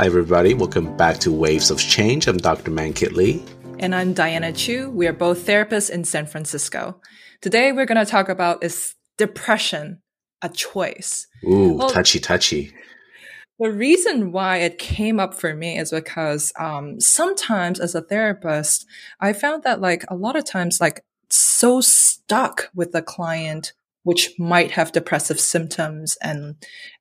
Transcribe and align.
Hi, 0.00 0.06
everybody. 0.06 0.54
Welcome 0.54 0.96
back 0.96 1.18
to 1.18 1.30
Waves 1.30 1.70
of 1.70 1.78
Change. 1.78 2.26
I'm 2.26 2.38
Dr. 2.38 2.70
Mankit 2.70 3.12
Lee. 3.12 3.44
And 3.80 3.94
I'm 3.94 4.14
Diana 4.14 4.50
Chu. 4.50 4.88
We 4.88 5.06
are 5.06 5.12
both 5.12 5.44
therapists 5.44 5.90
in 5.90 6.04
San 6.04 6.24
Francisco. 6.24 6.98
Today, 7.42 7.70
we're 7.72 7.84
going 7.84 8.02
to 8.02 8.10
talk 8.10 8.30
about 8.30 8.64
is 8.64 8.94
depression 9.18 10.00
a 10.40 10.48
choice? 10.48 11.26
Ooh, 11.44 11.74
well, 11.74 11.90
touchy, 11.90 12.18
touchy. 12.18 12.72
The 13.58 13.70
reason 13.70 14.32
why 14.32 14.60
it 14.60 14.78
came 14.78 15.20
up 15.20 15.34
for 15.34 15.54
me 15.54 15.76
is 15.76 15.90
because 15.90 16.50
um, 16.58 16.98
sometimes 16.98 17.78
as 17.78 17.94
a 17.94 18.00
therapist, 18.00 18.86
I 19.20 19.34
found 19.34 19.64
that 19.64 19.82
like 19.82 20.06
a 20.08 20.16
lot 20.16 20.34
of 20.34 20.46
times, 20.46 20.80
like 20.80 21.04
so 21.28 21.82
stuck 21.82 22.70
with 22.74 22.92
the 22.92 23.02
client, 23.02 23.74
which 24.04 24.32
might 24.38 24.70
have 24.70 24.92
depressive 24.92 25.38
symptoms 25.38 26.16
and, 26.22 26.56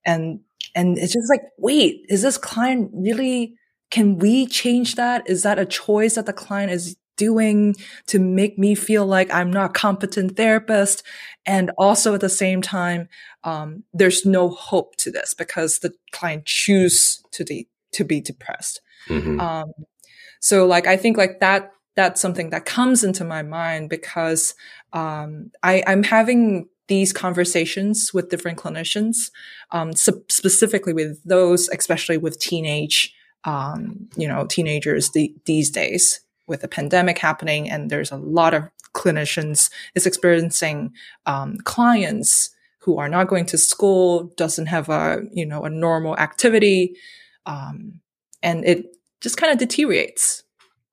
and, 0.05 0.41
and 0.75 0.97
it's 0.97 1.13
just 1.13 1.29
like, 1.29 1.41
wait, 1.57 2.05
is 2.09 2.21
this 2.21 2.37
client 2.37 2.91
really, 2.93 3.55
can 3.91 4.17
we 4.17 4.45
change 4.45 4.95
that? 4.95 5.29
Is 5.29 5.43
that 5.43 5.59
a 5.59 5.65
choice 5.65 6.15
that 6.15 6.25
the 6.25 6.33
client 6.33 6.71
is 6.71 6.95
doing 7.19 7.75
to 8.07 8.17
make 8.17 8.57
me 8.57 8.73
feel 8.73 9.05
like 9.05 9.31
I'm 9.31 9.51
not 9.51 9.71
a 9.71 9.73
competent 9.73 10.37
therapist. 10.37 11.03
And 11.45 11.69
also 11.77 12.15
at 12.15 12.21
the 12.21 12.29
same 12.29 12.61
time, 12.61 13.09
um, 13.43 13.83
there's 13.93 14.25
no 14.25 14.49
hope 14.49 14.95
to 14.97 15.11
this 15.11 15.33
because 15.33 15.79
the 15.79 15.93
client 16.11 16.45
choose 16.45 17.21
to 17.31 17.43
de- 17.43 17.67
to 17.91 18.05
be 18.05 18.21
depressed. 18.21 18.81
Mm-hmm. 19.09 19.39
Um, 19.39 19.73
so 20.39 20.65
like, 20.65 20.87
I 20.87 20.95
think 20.95 21.17
like 21.17 21.41
that, 21.41 21.71
that's 21.95 22.21
something 22.21 22.51
that 22.51 22.65
comes 22.65 23.03
into 23.03 23.25
my 23.25 23.43
mind 23.43 23.89
because, 23.89 24.55
um, 24.93 25.51
I, 25.61 25.83
I'm 25.85 26.03
having 26.03 26.69
these 26.89 27.13
conversations 27.13 28.13
with 28.13 28.29
different 28.29 28.57
clinicians, 28.57 29.31
um, 29.71 29.93
specifically 29.93 30.91
with 30.91 31.23
those, 31.23 31.69
especially 31.69 32.17
with 32.17 32.39
teenage, 32.39 33.13
um, 33.45 34.09
you 34.17 34.27
know, 34.27 34.45
teenagers 34.45 35.11
the, 35.11 35.33
these 35.45 35.69
days. 35.69 36.19
With 36.47 36.61
the 36.61 36.67
pandemic 36.67 37.19
happening 37.19 37.69
and 37.69 37.91
there's 37.91 38.11
a 38.11 38.17
lot 38.17 38.55
of 38.55 38.63
clinicians 38.95 39.69
is 39.93 40.07
experiencing 40.07 40.91
um, 41.27 41.57
clients 41.63 42.49
who 42.79 42.97
are 42.97 43.07
not 43.07 43.27
going 43.27 43.45
to 43.45 43.57
school 43.57 44.33
doesn't 44.35 44.65
have 44.65 44.89
a 44.89 45.21
you 45.31 45.45
know 45.45 45.63
a 45.63 45.69
normal 45.69 46.17
activity 46.17 46.95
um, 47.45 48.01
and 48.41 48.65
it 48.65 48.87
just 49.21 49.37
kind 49.37 49.53
of 49.53 49.59
deteriorates 49.59 50.43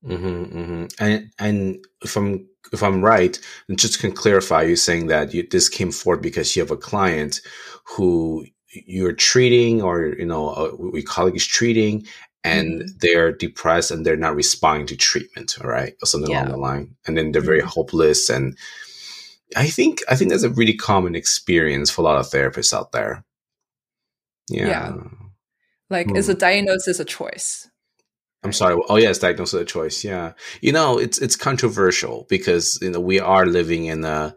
mm-hmm, 0.06 0.58
mm-hmm. 0.58 0.84
and 0.98 1.30
and 1.38 1.84
if 2.02 2.16
i'm 2.16 2.46
if 2.72 2.82
i'm 2.82 3.02
right 3.02 3.38
just 3.76 4.00
can 4.00 4.12
clarify 4.12 4.62
you 4.62 4.76
saying 4.76 5.06
that 5.06 5.34
you, 5.34 5.46
this 5.50 5.68
came 5.68 5.90
forward 5.92 6.22
because 6.22 6.54
you 6.54 6.62
have 6.62 6.70
a 6.70 6.76
client 6.76 7.40
who 7.84 8.44
you're 8.68 9.12
treating 9.12 9.82
or 9.82 10.14
you 10.18 10.26
know 10.26 10.50
a 10.50 10.76
we 10.76 11.04
is 11.34 11.46
treating 11.46 12.06
and 12.46 12.80
mm-hmm. 12.80 12.88
they're 13.00 13.32
depressed 13.32 13.90
and 13.90 14.06
they're 14.06 14.16
not 14.16 14.36
responding 14.36 14.86
to 14.86 14.96
treatment, 14.96 15.56
all 15.60 15.68
right, 15.68 15.94
or 16.00 16.06
something 16.06 16.30
yeah. 16.30 16.42
along 16.42 16.50
the 16.52 16.56
line, 16.56 16.96
and 17.06 17.18
then 17.18 17.32
they're 17.32 17.42
very 17.42 17.58
mm-hmm. 17.58 17.68
hopeless. 17.68 18.30
And 18.30 18.56
I 19.56 19.66
think 19.66 20.02
I 20.08 20.14
think 20.14 20.30
that's 20.30 20.44
a 20.44 20.50
really 20.50 20.74
common 20.74 21.16
experience 21.16 21.90
for 21.90 22.02
a 22.02 22.04
lot 22.04 22.18
of 22.18 22.26
therapists 22.26 22.72
out 22.72 22.92
there. 22.92 23.24
Yeah, 24.48 24.68
yeah. 24.68 24.92
like 25.90 26.08
hmm. 26.08 26.16
is 26.16 26.28
a 26.28 26.34
diagnosis 26.34 27.00
a 27.00 27.04
choice? 27.04 27.68
I'm 28.42 28.52
sorry. 28.52 28.80
Oh 28.88 28.96
yeah, 28.96 29.08
yes, 29.08 29.18
diagnosis 29.18 29.60
a 29.60 29.64
choice. 29.64 30.04
Yeah, 30.04 30.32
you 30.60 30.72
know 30.72 30.98
it's 30.98 31.18
it's 31.18 31.36
controversial 31.36 32.26
because 32.28 32.78
you 32.80 32.90
know 32.90 33.00
we 33.00 33.18
are 33.18 33.46
living 33.46 33.86
in 33.86 34.04
a 34.04 34.34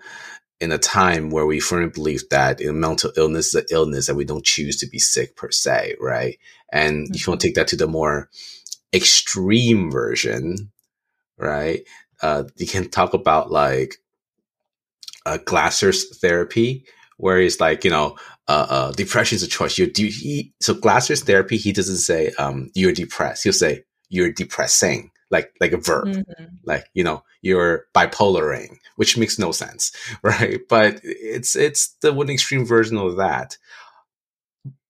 in 0.60 0.72
a 0.72 0.78
time 0.78 1.30
where 1.30 1.46
we 1.46 1.60
firmly 1.60 1.90
believe 1.90 2.28
that 2.30 2.60
you 2.60 2.68
know, 2.68 2.74
mental 2.74 3.12
illness 3.16 3.48
is 3.48 3.56
an 3.56 3.66
illness 3.72 4.08
that 4.08 4.16
we 4.16 4.26
don't 4.26 4.46
choose 4.46 4.78
to 4.78 4.88
be 4.88 5.00
sick 5.00 5.36
per 5.36 5.50
se, 5.52 5.96
right? 6.02 6.38
And 6.72 7.06
mm-hmm. 7.06 7.14
if 7.16 7.26
you 7.26 7.32
want 7.32 7.42
to 7.42 7.48
take 7.48 7.56
that 7.56 7.68
to 7.70 7.76
the 7.76 7.88
more 7.88 8.30
extreme 8.94 9.92
version, 9.92 10.72
right? 11.38 11.82
Uh, 12.22 12.44
you 12.58 12.68
can 12.68 12.90
talk 12.90 13.14
about 13.14 13.52
like 13.52 13.96
uh, 15.26 15.38
Glasser's 15.46 16.18
therapy, 16.18 16.86
where 17.18 17.40
it's 17.40 17.60
like, 17.60 17.84
you 17.84 17.92
know, 17.92 18.18
uh, 18.48 18.68
uh, 18.70 18.92
depression 18.94 19.36
is 19.36 19.44
a 19.44 19.48
choice. 19.48 19.78
You're 19.78 19.88
de- 19.88 20.10
he, 20.10 20.54
so 20.60 20.74
Glasser's 20.74 21.24
therapy, 21.24 21.58
he 21.58 21.72
doesn't 21.72 21.98
say 21.98 22.32
um, 22.40 22.72
you're 22.74 22.92
depressed. 22.92 23.44
He'll 23.44 23.54
say 23.54 23.84
you're 24.10 24.32
depressing, 24.32 25.12
like 25.32 25.54
like 25.62 25.72
a 25.72 25.78
verb, 25.78 26.08
mm-hmm. 26.08 26.46
like 26.66 26.86
you 26.94 27.04
know 27.04 27.24
you're 27.42 27.86
bipolaring, 27.96 28.78
which 28.96 29.18
makes 29.18 29.40
no 29.40 29.52
sense, 29.52 29.92
right? 30.24 30.60
But 30.68 31.00
it's 31.04 31.56
it's 31.56 31.96
the 32.02 32.14
one 32.14 32.30
extreme 32.30 32.66
version 32.66 32.98
of 32.98 33.18
that. 33.18 33.58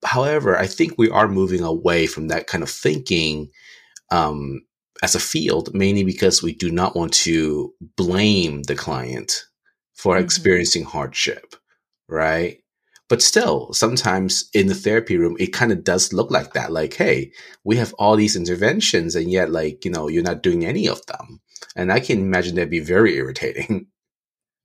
However, 0.03 0.57
I 0.57 0.65
think 0.65 0.93
we 0.97 1.09
are 1.09 1.27
moving 1.27 1.61
away 1.61 2.07
from 2.07 2.29
that 2.29 2.47
kind 2.47 2.63
of 2.63 2.69
thinking 2.69 3.49
um, 4.11 4.61
as 5.03 5.13
a 5.13 5.19
field, 5.19 5.73
mainly 5.73 6.03
because 6.03 6.41
we 6.41 6.53
do 6.53 6.71
not 6.71 6.95
want 6.95 7.13
to 7.13 7.73
blame 7.97 8.63
the 8.63 8.75
client 8.75 9.45
for 9.93 10.15
mm-hmm. 10.15 10.23
experiencing 10.23 10.83
hardship, 10.83 11.55
right? 12.07 12.59
But 13.09 13.23
still, 13.23 13.73
sometimes 13.73 14.49
in 14.53 14.67
the 14.67 14.75
therapy 14.75 15.17
room, 15.17 15.35
it 15.39 15.51
kind 15.51 15.71
of 15.71 15.83
does 15.83 16.13
look 16.13 16.29
like 16.29 16.53
that. 16.53 16.71
Like, 16.71 16.93
hey, 16.93 17.31
we 17.63 17.75
have 17.77 17.93
all 17.97 18.15
these 18.15 18.35
interventions, 18.35 19.15
and 19.15 19.31
yet, 19.31 19.49
like, 19.51 19.83
you 19.83 19.89
know, 19.89 20.07
you're 20.07 20.23
not 20.23 20.43
doing 20.43 20.63
any 20.63 20.87
of 20.87 21.03
them. 21.07 21.41
And 21.75 21.91
I 21.91 21.99
can 21.99 22.19
imagine 22.19 22.55
that'd 22.55 22.69
be 22.69 22.79
very 22.79 23.15
irritating. 23.17 23.87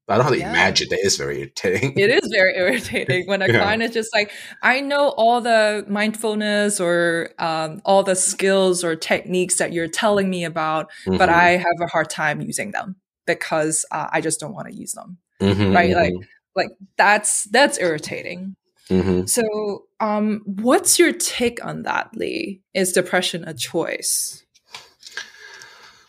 I 0.06 0.16
don't 0.16 0.24
have 0.24 0.34
to 0.34 0.38
yeah. 0.38 0.50
imagine 0.50 0.88
that 0.90 1.00
is 1.02 1.16
very 1.16 1.38
irritating. 1.38 1.94
It 1.96 2.10
is 2.10 2.30
very 2.30 2.54
irritating 2.54 3.26
when 3.26 3.40
a 3.42 3.46
yeah. 3.46 3.62
client 3.62 3.82
is 3.82 3.92
just 3.92 4.14
like, 4.14 4.30
I 4.62 4.82
know 4.82 5.14
all 5.16 5.40
the 5.40 5.86
mindfulness 5.88 6.78
or 6.78 7.30
um, 7.38 7.80
all 7.86 8.02
the 8.02 8.14
skills 8.14 8.84
or 8.84 8.96
techniques 8.96 9.56
that 9.56 9.72
you're 9.72 9.88
telling 9.88 10.28
me 10.28 10.44
about, 10.44 10.90
mm-hmm. 11.06 11.16
but 11.16 11.30
I 11.30 11.52
have 11.52 11.80
a 11.80 11.86
hard 11.86 12.10
time 12.10 12.42
using 12.42 12.72
them 12.72 12.96
because 13.26 13.86
uh, 13.90 14.08
I 14.12 14.20
just 14.20 14.40
don't 14.40 14.52
want 14.52 14.68
to 14.68 14.74
use 14.74 14.92
them. 14.92 15.16
Mm-hmm, 15.40 15.72
right? 15.72 15.90
Mm-hmm. 15.90 16.16
Like, 16.16 16.28
like 16.56 16.70
that's 16.96 17.44
that's 17.44 17.78
irritating. 17.78 18.56
Mm-hmm. 18.90 19.26
So, 19.26 19.84
um, 20.00 20.42
what's 20.44 20.98
your 20.98 21.12
take 21.12 21.64
on 21.64 21.82
that, 21.82 22.10
Lee? 22.14 22.60
Is 22.74 22.92
depression 22.92 23.44
a 23.46 23.54
choice? 23.54 24.44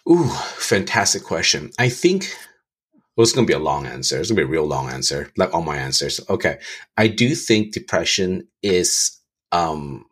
Ooh, 0.10 0.28
fantastic 0.28 1.24
question. 1.24 1.72
I 1.80 1.90
think 1.90 2.36
well, 3.16 3.24
it's 3.24 3.32
going 3.32 3.48
to 3.48 3.52
be 3.52 3.56
a 3.56 3.64
long 3.64 3.86
answer. 3.86 4.20
It's 4.20 4.30
going 4.30 4.36
to 4.38 4.42
be 4.42 4.48
a 4.48 4.52
real 4.52 4.68
long 4.68 4.90
answer, 4.90 5.32
like 5.38 5.54
all 5.54 5.62
my 5.62 5.78
answers. 5.78 6.20
Okay. 6.30 6.60
I 6.98 7.08
do 7.08 7.34
think 7.34 7.74
depression 7.74 8.48
is, 8.62 9.18
um, 9.54 10.06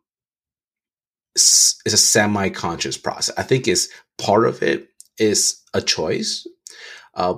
is 1.35 1.81
a 1.85 1.97
semi-conscious 1.97 2.97
process. 2.97 3.35
I 3.37 3.43
think 3.43 3.67
is 3.67 3.89
part 4.17 4.47
of 4.47 4.63
it 4.63 4.87
is 5.17 5.61
a 5.73 5.81
choice, 5.81 6.47
uh, 7.15 7.35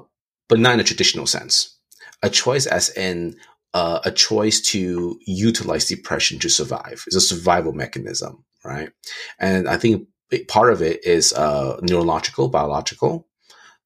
but 0.48 0.60
not 0.60 0.76
in 0.76 0.80
a 0.82 0.84
traditional 0.84 1.26
sense. 1.26 1.75
A 2.24 2.30
choice 2.30 2.66
as 2.66 2.90
in 2.90 3.36
uh, 3.74 4.00
a 4.06 4.12
choice 4.12 4.62
to 4.62 5.20
utilize 5.26 5.86
depression 5.86 6.40
to 6.40 6.50
survive. 6.50 7.04
It's 7.08 7.16
a 7.16 7.22
survival 7.22 7.74
mechanism, 7.74 8.46
right? 8.64 8.90
And 9.40 9.68
I 9.68 9.78
think 9.78 10.08
part 10.48 10.72
of 10.72 10.82
it 10.82 11.06
is 11.06 11.34
uh, 11.34 11.80
neurological, 11.82 12.48
biological. 12.48 13.28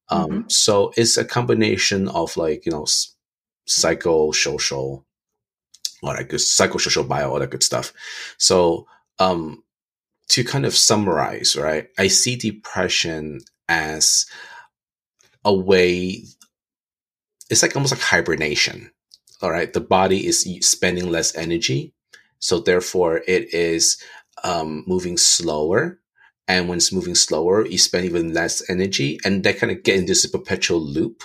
Um, 0.08 0.30
mm-hmm. 0.30 0.48
So 0.48 0.92
it's 0.96 1.16
a 1.16 1.24
combination 1.24 2.08
of 2.08 2.36
like, 2.36 2.66
you 2.66 2.72
know, 2.72 2.86
psychosocial, 3.68 5.04
all 6.02 6.14
that 6.14 6.28
good, 6.28 6.40
psychosocial 6.40 7.06
bio, 7.06 7.30
all 7.30 7.38
that 7.38 7.50
good 7.50 7.62
stuff. 7.62 7.92
So, 8.38 8.86
um, 9.18 9.62
to 10.28 10.44
kind 10.44 10.64
of 10.64 10.76
summarize, 10.76 11.56
right, 11.56 11.88
I 11.98 12.06
see 12.06 12.36
depression 12.36 13.40
as 13.68 14.26
a 15.44 15.52
way, 15.52 16.24
it's 17.50 17.62
like 17.62 17.76
almost 17.76 17.92
like 17.92 18.02
hibernation. 18.02 18.90
All 19.42 19.50
right. 19.50 19.72
The 19.72 19.80
body 19.80 20.26
is 20.26 20.42
spending 20.60 21.10
less 21.10 21.34
energy. 21.34 21.92
So 22.38 22.60
therefore 22.60 23.22
it 23.26 23.52
is, 23.52 24.02
um, 24.44 24.84
moving 24.86 25.18
slower 25.18 26.00
and 26.50 26.68
when 26.68 26.78
it's 26.78 26.92
moving 26.92 27.14
slower, 27.14 27.64
you 27.64 27.78
spend 27.78 28.06
even 28.06 28.34
less 28.34 28.68
energy, 28.68 29.20
and 29.24 29.44
that 29.44 29.58
kind 29.58 29.70
of 29.70 29.84
get 29.84 29.94
into 29.94 30.08
this 30.08 30.26
perpetual 30.26 30.80
loop, 30.80 31.22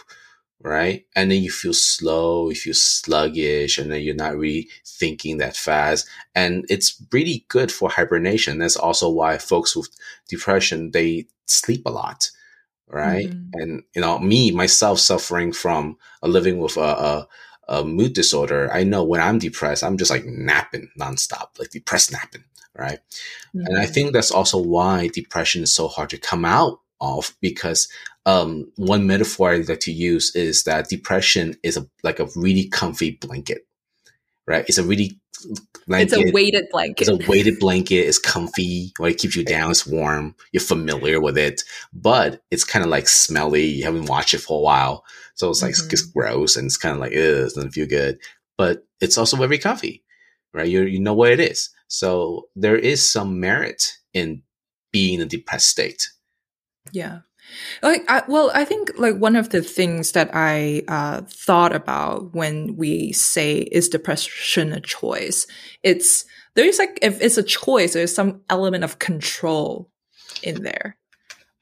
right? 0.61 1.03
And 1.15 1.31
then 1.31 1.41
you 1.41 1.49
feel 1.49 1.73
slow, 1.73 2.49
you 2.49 2.55
feel 2.55 2.75
sluggish, 2.75 3.79
and 3.79 3.91
then 3.91 4.01
you're 4.03 4.13
not 4.13 4.37
really 4.37 4.69
thinking 4.85 5.39
that 5.39 5.57
fast. 5.57 6.07
And 6.35 6.63
it's 6.69 7.01
really 7.11 7.43
good 7.47 7.71
for 7.71 7.89
hibernation. 7.89 8.59
That's 8.59 8.77
also 8.77 9.09
why 9.09 9.39
folks 9.39 9.75
with 9.75 9.89
depression 10.29 10.91
they 10.91 11.25
sleep 11.47 11.87
a 11.87 11.89
lot, 11.89 12.29
right? 12.87 13.29
Mm-hmm. 13.29 13.61
And 13.61 13.83
you 13.95 14.01
know, 14.01 14.19
me 14.19 14.51
myself 14.51 14.99
suffering 14.99 15.51
from 15.51 15.97
a 16.21 16.27
living 16.27 16.59
with 16.59 16.77
a, 16.77 16.81
a 16.81 17.27
a 17.67 17.83
mood 17.83 18.13
disorder, 18.13 18.71
I 18.71 18.83
know 18.83 19.03
when 19.03 19.21
I'm 19.21 19.39
depressed, 19.39 19.83
I'm 19.83 19.97
just 19.97 20.11
like 20.11 20.23
napping 20.25 20.89
nonstop, 20.99 21.57
like 21.57 21.71
depressed 21.71 22.11
napping 22.11 22.43
right? 22.77 22.99
Mm-hmm. 23.55 23.65
And 23.65 23.79
I 23.79 23.85
think 23.85 24.13
that's 24.13 24.31
also 24.31 24.61
why 24.61 25.07
depression 25.07 25.63
is 25.63 25.73
so 25.73 25.87
hard 25.87 26.09
to 26.11 26.17
come 26.17 26.45
out 26.45 26.79
of 27.01 27.35
because 27.41 27.87
um, 28.25 28.71
one 28.75 29.05
metaphor 29.05 29.51
I 29.51 29.57
like 29.57 29.79
to 29.81 29.91
use 29.91 30.35
is 30.35 30.63
that 30.63 30.89
depression 30.89 31.55
is 31.63 31.77
a, 31.77 31.87
like 32.03 32.19
a 32.19 32.27
really 32.35 32.67
comfy 32.67 33.11
blanket, 33.11 33.64
right? 34.47 34.65
It's 34.67 34.77
a 34.77 34.83
really 34.83 35.19
blanket. 35.87 36.13
It's 36.13 36.29
a 36.29 36.33
weighted 36.33 36.65
blanket. 36.71 37.07
It's 37.07 37.25
a 37.25 37.29
weighted 37.29 37.59
blanket. 37.59 38.07
It's 38.07 38.19
comfy. 38.19 38.93
Right? 38.99 39.13
It 39.13 39.19
keeps 39.19 39.35
you 39.35 39.43
down. 39.43 39.71
It's 39.71 39.85
warm. 39.85 40.35
You're 40.51 40.61
familiar 40.61 41.19
with 41.19 41.37
it, 41.37 41.63
but 41.93 42.41
it's 42.51 42.63
kind 42.63 42.83
of 42.83 42.91
like 42.91 43.07
smelly. 43.07 43.65
You 43.65 43.85
haven't 43.85 44.05
watched 44.05 44.33
it 44.33 44.39
for 44.39 44.59
a 44.59 44.61
while, 44.61 45.03
so 45.35 45.49
it's 45.49 45.61
like 45.61 45.73
mm-hmm. 45.73 45.89
it's 45.91 46.01
gross 46.01 46.55
and 46.55 46.65
it's 46.65 46.77
kind 46.77 46.93
of 46.95 46.99
like 47.01 47.11
it 47.11 47.31
doesn't 47.31 47.71
feel 47.71 47.87
good. 47.87 48.19
But 48.57 48.85
it's 49.01 49.17
also 49.17 49.37
very 49.37 49.57
comfy, 49.57 50.03
right? 50.53 50.67
You 50.67 50.83
you 50.83 50.99
know 50.99 51.13
what 51.13 51.31
it 51.31 51.39
is. 51.39 51.69
So 51.87 52.47
there 52.55 52.77
is 52.77 53.07
some 53.07 53.39
merit 53.39 53.93
in 54.13 54.41
being 54.91 55.15
in 55.15 55.25
a 55.25 55.29
depressed 55.29 55.69
state. 55.69 56.09
Yeah. 56.91 57.19
Like, 57.81 58.03
I, 58.07 58.23
well, 58.27 58.51
I 58.53 58.65
think 58.65 58.91
like 58.97 59.15
one 59.17 59.35
of 59.35 59.49
the 59.49 59.61
things 59.61 60.11
that 60.13 60.29
I 60.33 60.83
uh, 60.87 61.21
thought 61.27 61.75
about 61.75 62.33
when 62.33 62.75
we 62.75 63.11
say 63.13 63.59
is 63.59 63.89
depression 63.89 64.73
a 64.73 64.79
choice, 64.79 65.47
it's 65.83 66.25
there's 66.55 66.79
like 66.79 66.99
if 67.01 67.21
it's 67.21 67.37
a 67.37 67.43
choice, 67.43 67.93
there's 67.93 68.15
some 68.15 68.41
element 68.49 68.83
of 68.83 68.99
control 68.99 69.89
in 70.41 70.63
there. 70.63 70.97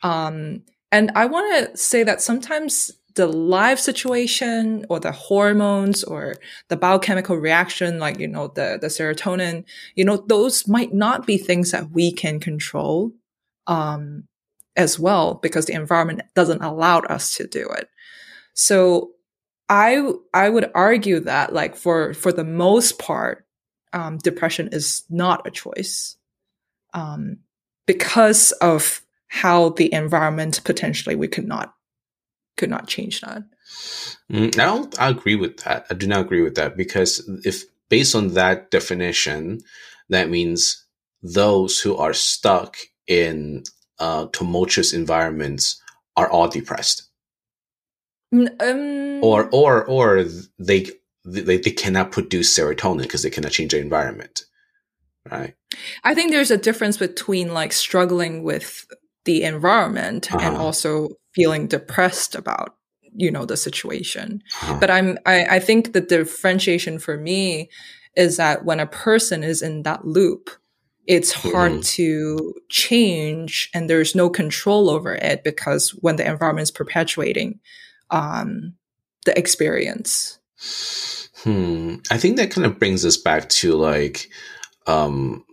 Um, 0.02 0.64
and 0.92 1.12
I 1.16 1.26
want 1.26 1.72
to 1.72 1.78
say 1.78 2.04
that 2.04 2.22
sometimes 2.22 2.92
the 3.16 3.28
life 3.28 3.80
situation 3.80 4.86
or 4.90 5.00
the 5.00 5.12
hormones 5.12 6.04
or 6.04 6.36
the 6.70 6.78
biochemical 6.78 7.38
reaction, 7.38 8.00
like, 8.00 8.20
you 8.20 8.28
know, 8.28 8.48
the, 8.48 8.78
the 8.82 8.88
serotonin, 8.88 9.66
you 9.96 10.04
know, 10.04 10.18
those 10.28 10.68
might 10.68 10.94
not 10.94 11.26
be 11.26 11.38
things 11.38 11.72
that 11.72 11.92
we 11.92 12.12
can 12.12 12.40
control. 12.40 13.12
Um, 13.68 14.26
as 14.76 15.00
well 15.00 15.36
because 15.36 15.66
the 15.66 15.74
environment 15.74 16.22
doesn't 16.36 16.64
allow 16.64 17.00
us 17.00 17.36
to 17.36 17.48
do 17.48 17.68
it. 17.70 17.90
So 18.54 19.12
I 19.70 20.12
I 20.34 20.50
would 20.50 20.72
argue 20.76 21.22
that 21.22 21.54
like 21.54 21.76
for 21.76 22.14
for 22.14 22.32
the 22.32 22.44
most 22.44 23.00
part, 23.00 23.46
um, 23.92 24.18
depression 24.18 24.70
is 24.72 25.04
not 25.10 25.48
a 25.48 25.52
choice 25.52 26.18
um, 26.94 27.38
because 27.86 28.52
of 28.54 29.02
how 29.28 29.70
the 29.70 29.92
environment 29.94 30.62
potentially 30.64 31.16
we 31.16 31.28
could 31.28 31.48
not 31.48 31.74
could 32.58 32.70
not 32.70 32.88
change 32.88 33.22
that. 33.22 33.44
Mm, 34.32 34.60
I 34.60 34.66
don't 34.66 35.02
I 35.02 35.10
agree 35.10 35.36
with 35.36 35.58
that. 35.64 35.88
I 35.90 35.96
do 35.96 36.08
not 36.08 36.22
agree 36.22 36.44
with 36.44 36.56
that 36.56 36.78
because 36.78 37.28
if 37.44 37.64
based 37.90 38.16
on 38.16 38.34
that 38.36 38.70
definition, 38.70 39.62
that 40.10 40.30
means 40.30 40.86
those 41.22 41.80
who 41.80 41.96
are 41.96 42.14
stuck 42.14 42.78
in 43.08 43.64
uh, 44.00 44.28
tumultuous 44.32 44.94
environments 44.94 45.82
are 46.16 46.30
all 46.30 46.48
depressed. 46.48 47.10
Um, 48.34 49.24
or 49.24 49.48
or 49.52 49.86
or 49.86 50.26
they 50.58 50.88
they, 51.24 51.58
they 51.58 51.72
cannot 51.72 52.12
produce 52.12 52.58
serotonin 52.58 53.04
because 53.04 53.22
they 53.22 53.30
cannot 53.30 53.52
change 53.52 53.72
the 53.72 53.80
environment 53.80 54.46
right 55.30 55.54
i 56.04 56.16
think 56.16 56.32
there's 56.32 56.50
a 56.50 56.58
difference 56.58 56.98
between 56.98 57.54
like 57.54 57.72
struggling 57.72 58.44
with 58.44 58.88
the 59.26 59.44
environment 59.44 60.34
uh-huh. 60.34 60.48
and 60.48 60.58
also 60.58 61.10
feeling 61.36 61.68
depressed 61.68 62.34
about 62.34 62.76
you 63.16 63.30
know 63.30 63.46
the 63.46 63.56
situation 63.56 64.42
uh-huh. 64.64 64.78
but 64.80 64.90
i'm 64.90 65.18
I, 65.28 65.58
I 65.58 65.60
think 65.60 65.94
the 65.94 66.02
differentiation 66.02 66.98
for 66.98 67.18
me 67.18 67.70
is 68.16 68.38
that 68.38 68.66
when 68.66 68.80
a 68.80 68.88
person 68.88 69.44
is 69.44 69.62
in 69.62 69.84
that 69.84 70.06
loop 70.06 70.50
it's 71.06 71.32
hard 71.32 71.72
mm-hmm. 71.72 71.82
to 71.82 72.54
change 72.70 73.70
and 73.74 73.90
there's 73.90 74.16
no 74.16 74.30
control 74.30 74.90
over 74.90 75.14
it 75.16 75.44
because 75.44 75.92
when 75.92 76.16
the 76.16 76.28
environment 76.28 76.64
is 76.64 76.72
perpetuating 76.72 77.60
um, 78.10 78.74
the 79.26 79.38
experience 79.38 80.40
hmm 81.44 81.96
i 82.10 82.18
think 82.18 82.38
that 82.38 82.52
kind 82.52 82.66
of 82.66 82.80
brings 82.80 83.06
us 83.06 83.18
back 83.18 83.50
to 83.50 83.76
like 83.76 84.30
um, 84.88 85.44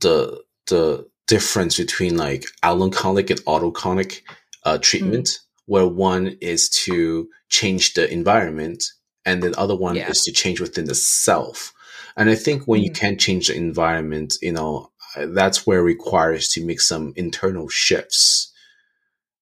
the 0.00 0.42
the 0.68 1.06
difference 1.26 1.76
between 1.76 2.16
like 2.16 2.44
alloconic 2.62 3.30
and 3.30 3.40
autoconic 3.40 4.22
uh, 4.64 4.78
treatment 4.78 5.26
mm. 5.26 5.38
where 5.66 5.86
one 5.86 6.36
is 6.40 6.68
to 6.68 7.28
change 7.48 7.94
the 7.94 8.10
environment 8.10 8.82
and 9.26 9.42
the 9.42 9.58
other 9.58 9.76
one 9.76 9.96
yeah. 9.96 10.08
is 10.08 10.22
to 10.22 10.32
change 10.32 10.60
within 10.60 10.86
the 10.86 10.94
self 10.94 11.73
and 12.16 12.30
I 12.30 12.34
think 12.34 12.64
when 12.64 12.80
mm-hmm. 12.80 12.84
you 12.84 12.92
can't 12.92 13.20
change 13.20 13.48
the 13.48 13.56
environment, 13.56 14.36
you 14.40 14.52
know, 14.52 14.90
that's 15.16 15.66
where 15.66 15.80
it 15.80 15.84
requires 15.84 16.48
to 16.50 16.64
make 16.64 16.80
some 16.80 17.12
internal 17.16 17.68
shifts. 17.68 18.52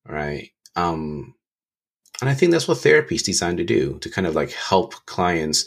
Right. 0.07 0.51
Um, 0.75 1.35
and 2.21 2.29
I 2.31 2.35
think 2.35 2.53
that's 2.53 2.69
what 2.69 2.79
therapy 2.79 3.17
is 3.17 3.23
designed 3.23 3.59
to 3.59 3.65
do 3.65 3.99
to 4.01 4.11
kind 4.11 4.27
of 4.27 4.35
like 4.35 4.53
help 4.53 4.95
clients 5.07 5.65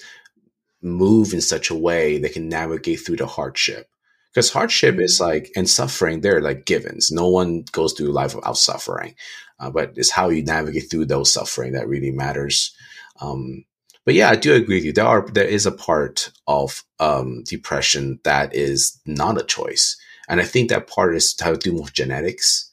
move 0.81 1.33
in 1.33 1.41
such 1.41 1.69
a 1.69 1.75
way 1.75 2.17
they 2.17 2.29
can 2.29 2.49
navigate 2.49 3.05
through 3.05 3.17
the 3.17 3.27
hardship. 3.27 3.87
Because 4.31 4.51
hardship 4.51 4.99
is 4.99 5.19
mm-hmm. 5.19 5.29
like, 5.29 5.51
and 5.55 5.69
suffering, 5.69 6.21
they're 6.21 6.41
like 6.41 6.65
givens. 6.65 7.11
No 7.11 7.27
one 7.29 7.65
goes 7.71 7.93
through 7.93 8.11
life 8.11 8.35
without 8.35 8.57
suffering. 8.57 9.15
Uh, 9.59 9.69
but 9.69 9.93
it's 9.95 10.11
how 10.11 10.29
you 10.29 10.43
navigate 10.43 10.89
through 10.91 11.05
those 11.05 11.31
suffering 11.31 11.73
that 11.73 11.87
really 11.87 12.11
matters. 12.11 12.75
Um, 13.21 13.63
but 14.05 14.13
yeah, 14.13 14.29
I 14.29 14.35
do 14.35 14.53
agree 14.53 14.77
with 14.77 14.85
you. 14.85 14.93
There 14.93 15.05
are 15.05 15.27
there 15.27 15.47
is 15.47 15.65
a 15.65 15.71
part 15.71 16.31
of 16.47 16.83
um, 16.99 17.43
depression 17.43 18.19
that 18.23 18.55
is 18.55 18.99
not 19.05 19.39
a 19.39 19.43
choice, 19.43 19.97
and 20.29 20.39
I 20.39 20.43
think 20.43 20.69
that 20.69 20.87
part 20.87 21.15
is 21.15 21.33
to 21.35 21.43
have 21.45 21.59
to 21.59 21.71
do 21.71 21.81
with 21.81 21.93
genetics, 21.93 22.71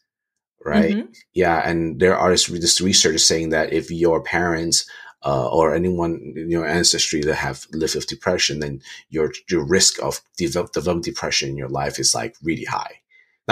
right? 0.64 0.94
Mm-hmm. 0.94 1.12
Yeah, 1.32 1.69
and 1.69 2.00
there 2.00 2.17
are 2.17 2.31
this, 2.31 2.46
this 2.46 2.81
research 2.81 3.20
saying 3.20 3.50
that 3.50 3.73
if 3.73 3.90
your 3.90 4.23
parents 4.23 4.88
uh, 5.25 5.49
or 5.49 5.75
anyone 5.75 6.34
in 6.37 6.50
your 6.50 6.67
ancestry 6.67 7.23
that 7.23 7.37
have 7.37 7.67
lived 7.73 7.94
with 7.94 8.06
depression, 8.06 8.61
then 8.61 8.82
your 9.08 9.32
your 9.49 9.64
risk 9.64 10.02
of 10.02 10.20
develop, 10.37 10.73
developing 10.73 11.02
depression 11.02 11.49
in 11.49 11.56
your 11.56 11.69
life 11.69 11.99
is 11.99 12.14
like 12.14 12.37
really 12.43 12.64
high 12.64 13.02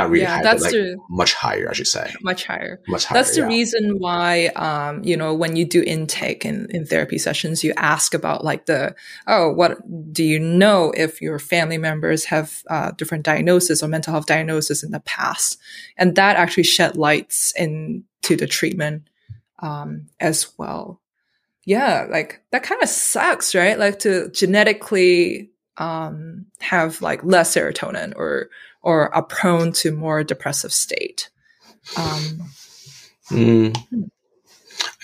not 0.03 0.11
really 0.11 0.23
yeah, 0.23 0.37
high, 0.37 0.43
that's 0.43 0.63
like 0.63 0.73
the, 0.73 0.97
much 1.09 1.35
higher, 1.35 1.69
I 1.71 1.73
should 1.73 1.87
say. 1.87 2.13
Much 2.23 2.45
higher. 2.45 2.81
Much 2.89 3.05
higher. 3.05 3.19
That's 3.19 3.35
the 3.35 3.43
yeah. 3.43 3.49
reason 3.49 3.99
why, 3.99 4.47
um, 4.57 5.03
you 5.05 5.17
know, 5.17 5.35
when 5.35 5.57
you 5.57 5.65
do 5.65 5.83
intake 5.83 6.45
in, 6.45 6.67
in 6.71 6.87
therapy 6.87 7.19
sessions, 7.19 7.63
you 7.63 7.73
ask 7.77 8.15
about 8.15 8.45
like 8.45 8.67
the, 8.67 8.95
oh, 9.27 9.51
what 9.53 9.79
do 10.13 10.25
you 10.25 10.39
know 10.39 10.93
if 10.97 11.21
your 11.21 11.39
family 11.39 11.79
members 11.79 12.25
have 12.27 12.63
uh, 12.69 12.93
different 12.93 13.25
diagnosis 13.25 13.83
or 13.83 13.89
mental 13.89 14.13
health 14.13 14.27
diagnosis 14.27 14.83
in 14.83 14.91
the 14.91 15.01
past? 15.01 15.59
And 15.97 16.15
that 16.17 16.37
actually 16.37 16.65
shed 16.65 16.97
lights 16.97 17.53
into 17.57 18.37
the 18.37 18.47
treatment 18.47 19.09
um, 19.61 20.07
as 20.19 20.53
well. 20.59 21.01
Yeah, 21.65 22.07
like 22.11 22.43
that 22.53 22.63
kind 22.63 22.83
of 22.83 22.89
sucks, 22.89 23.55
right? 23.55 23.79
Like 23.79 24.01
to 24.01 24.31
genetically 24.31 25.50
um, 25.77 26.47
have 26.61 27.01
like 27.03 27.25
less 27.25 27.55
serotonin 27.55 28.13
or 28.17 28.51
or 28.83 29.15
are 29.15 29.23
prone 29.23 29.73
to 29.73 29.93
more 29.93 30.25
depressive 30.25 30.73
state. 30.73 31.31
Um, 31.97 32.51
mm. 33.31 33.77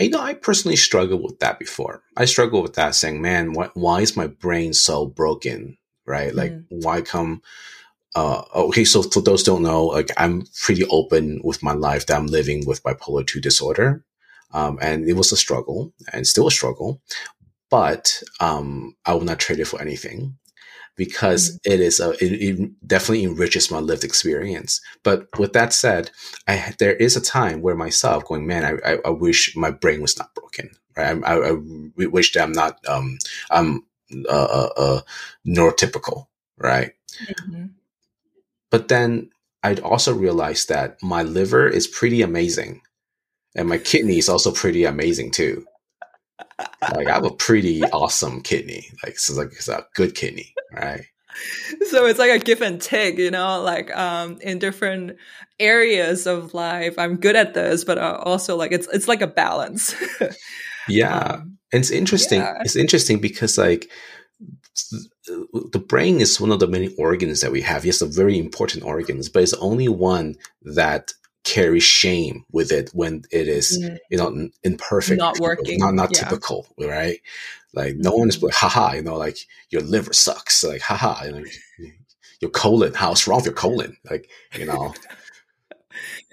You 0.00 0.10
know, 0.10 0.20
I 0.20 0.34
personally 0.34 0.76
struggled 0.76 1.22
with 1.22 1.38
that 1.40 1.58
before. 1.58 2.02
I 2.16 2.24
struggled 2.24 2.62
with 2.62 2.74
that, 2.74 2.94
saying, 2.94 3.20
"Man, 3.20 3.52
why, 3.52 3.70
why 3.74 4.00
is 4.00 4.16
my 4.16 4.26
brain 4.26 4.72
so 4.72 5.06
broken? 5.06 5.76
Right? 6.06 6.34
Like, 6.34 6.52
mm. 6.52 6.64
why 6.68 7.00
come?" 7.00 7.42
Uh, 8.14 8.42
okay, 8.54 8.84
so 8.84 9.02
for 9.02 9.20
those 9.20 9.42
don't 9.42 9.62
know, 9.62 9.86
like 9.86 10.10
I'm 10.16 10.44
pretty 10.62 10.86
open 10.86 11.40
with 11.44 11.62
my 11.62 11.72
life 11.72 12.06
that 12.06 12.16
I'm 12.16 12.26
living 12.26 12.64
with 12.66 12.82
bipolar 12.82 13.26
two 13.26 13.40
disorder, 13.40 14.04
um, 14.52 14.78
and 14.80 15.06
it 15.08 15.14
was 15.14 15.32
a 15.32 15.36
struggle 15.36 15.92
and 16.12 16.26
still 16.26 16.46
a 16.46 16.50
struggle, 16.50 17.02
but 17.68 18.22
um, 18.40 18.96
I 19.04 19.12
will 19.12 19.24
not 19.24 19.38
trade 19.38 19.60
it 19.60 19.66
for 19.66 19.80
anything 19.80 20.38
because 20.96 21.50
mm-hmm. 21.50 21.72
it 21.72 21.80
is 21.80 22.00
a, 22.00 22.10
it, 22.12 22.32
it, 22.32 22.70
definitely 22.86 23.24
enriches 23.24 23.70
my 23.70 23.78
lived 23.78 24.04
experience. 24.04 24.80
But 25.02 25.28
with 25.38 25.52
that 25.52 25.72
said, 25.72 26.10
I, 26.48 26.74
there 26.78 26.94
is 26.94 27.16
a 27.16 27.20
time 27.20 27.60
where 27.62 27.76
myself 27.76 28.24
going, 28.24 28.46
man, 28.46 28.64
I, 28.64 28.92
I, 28.92 28.98
I 29.04 29.10
wish 29.10 29.54
my 29.56 29.70
brain 29.70 30.00
was 30.00 30.18
not 30.18 30.34
broken. 30.34 30.70
Right? 30.96 31.22
I, 31.24 31.34
I, 31.34 31.50
I 31.50 32.06
wish 32.06 32.32
that 32.32 32.42
I'm 32.42 32.52
not, 32.52 32.78
um, 32.88 33.18
I'm 33.50 33.84
uh, 34.28 34.32
uh, 34.32 34.68
uh, 34.76 35.00
neurotypical, 35.46 36.26
right? 36.58 36.92
Mm-hmm. 37.30 37.66
But 38.70 38.88
then 38.88 39.30
I'd 39.62 39.80
also 39.80 40.14
realized 40.14 40.68
that 40.70 41.02
my 41.02 41.22
liver 41.22 41.68
is 41.68 41.86
pretty 41.86 42.22
amazing, 42.22 42.82
and 43.54 43.68
my 43.68 43.78
kidney 43.78 44.18
is 44.18 44.28
also 44.28 44.52
pretty 44.52 44.84
amazing 44.84 45.30
too 45.30 45.66
like 46.94 47.06
I 47.06 47.14
have 47.14 47.24
a 47.24 47.30
pretty 47.30 47.82
awesome 47.84 48.42
kidney. 48.42 48.90
Like 49.02 49.14
it's 49.14 49.30
like 49.30 49.48
it's 49.52 49.68
a 49.68 49.86
good 49.94 50.14
kidney, 50.14 50.54
right? 50.72 51.04
So 51.88 52.06
it's 52.06 52.18
like 52.18 52.30
a 52.30 52.38
give 52.38 52.62
and 52.62 52.80
take, 52.80 53.18
you 53.18 53.30
know, 53.30 53.60
like 53.62 53.94
um 53.96 54.38
in 54.40 54.58
different 54.58 55.16
areas 55.58 56.26
of 56.26 56.54
life. 56.54 56.98
I'm 56.98 57.16
good 57.16 57.36
at 57.36 57.54
this, 57.54 57.84
but 57.84 57.98
uh, 57.98 58.20
also 58.22 58.56
like 58.56 58.72
it's 58.72 58.88
it's 58.88 59.08
like 59.08 59.22
a 59.22 59.26
balance. 59.26 59.94
yeah. 60.88 61.18
Um, 61.18 61.58
and 61.72 61.80
it's 61.80 61.90
interesting. 61.90 62.40
Yeah. 62.40 62.58
It's 62.60 62.76
interesting 62.76 63.20
because 63.20 63.58
like 63.58 63.90
the 65.26 65.84
brain 65.86 66.20
is 66.20 66.40
one 66.40 66.52
of 66.52 66.60
the 66.60 66.68
many 66.68 66.94
organs 66.96 67.40
that 67.40 67.52
we 67.52 67.62
have. 67.62 67.84
Yes, 67.84 68.02
a 68.02 68.06
very 68.06 68.38
important 68.38 68.84
organs, 68.84 69.28
but 69.28 69.42
it's 69.42 69.54
only 69.54 69.88
one 69.88 70.36
that 70.62 71.12
carry 71.46 71.80
shame 71.80 72.44
with 72.52 72.70
it 72.72 72.90
when 72.92 73.22
it 73.30 73.48
is 73.48 73.78
Mm. 73.78 73.98
you 74.10 74.18
know 74.18 74.48
imperfect, 74.64 75.18
Not 75.18 75.40
working, 75.40 75.78
not 75.78 75.94
not 75.94 76.12
yeah. 76.12 76.20
typical, 76.28 76.66
right? 76.78 77.20
Like 77.74 77.96
no 77.96 78.12
one 78.12 78.28
is 78.28 78.38
Mhm. 78.38 78.42
like, 78.44 78.54
haha, 78.54 78.92
you 78.94 79.02
know, 79.02 79.16
like 79.16 79.38
your 79.70 79.82
liver 79.82 80.12
sucks, 80.12 80.64
like 80.64 80.82
haha, 80.82 81.24
you 81.26 81.32
know, 81.32 81.44
your 82.40 82.50
colon, 82.50 82.94
how's 82.94 83.26
wrong 83.26 83.38
with 83.38 83.46
your 83.46 83.54
colon, 83.54 83.96
like 84.10 84.28
you 84.58 84.66
know. 84.66 84.94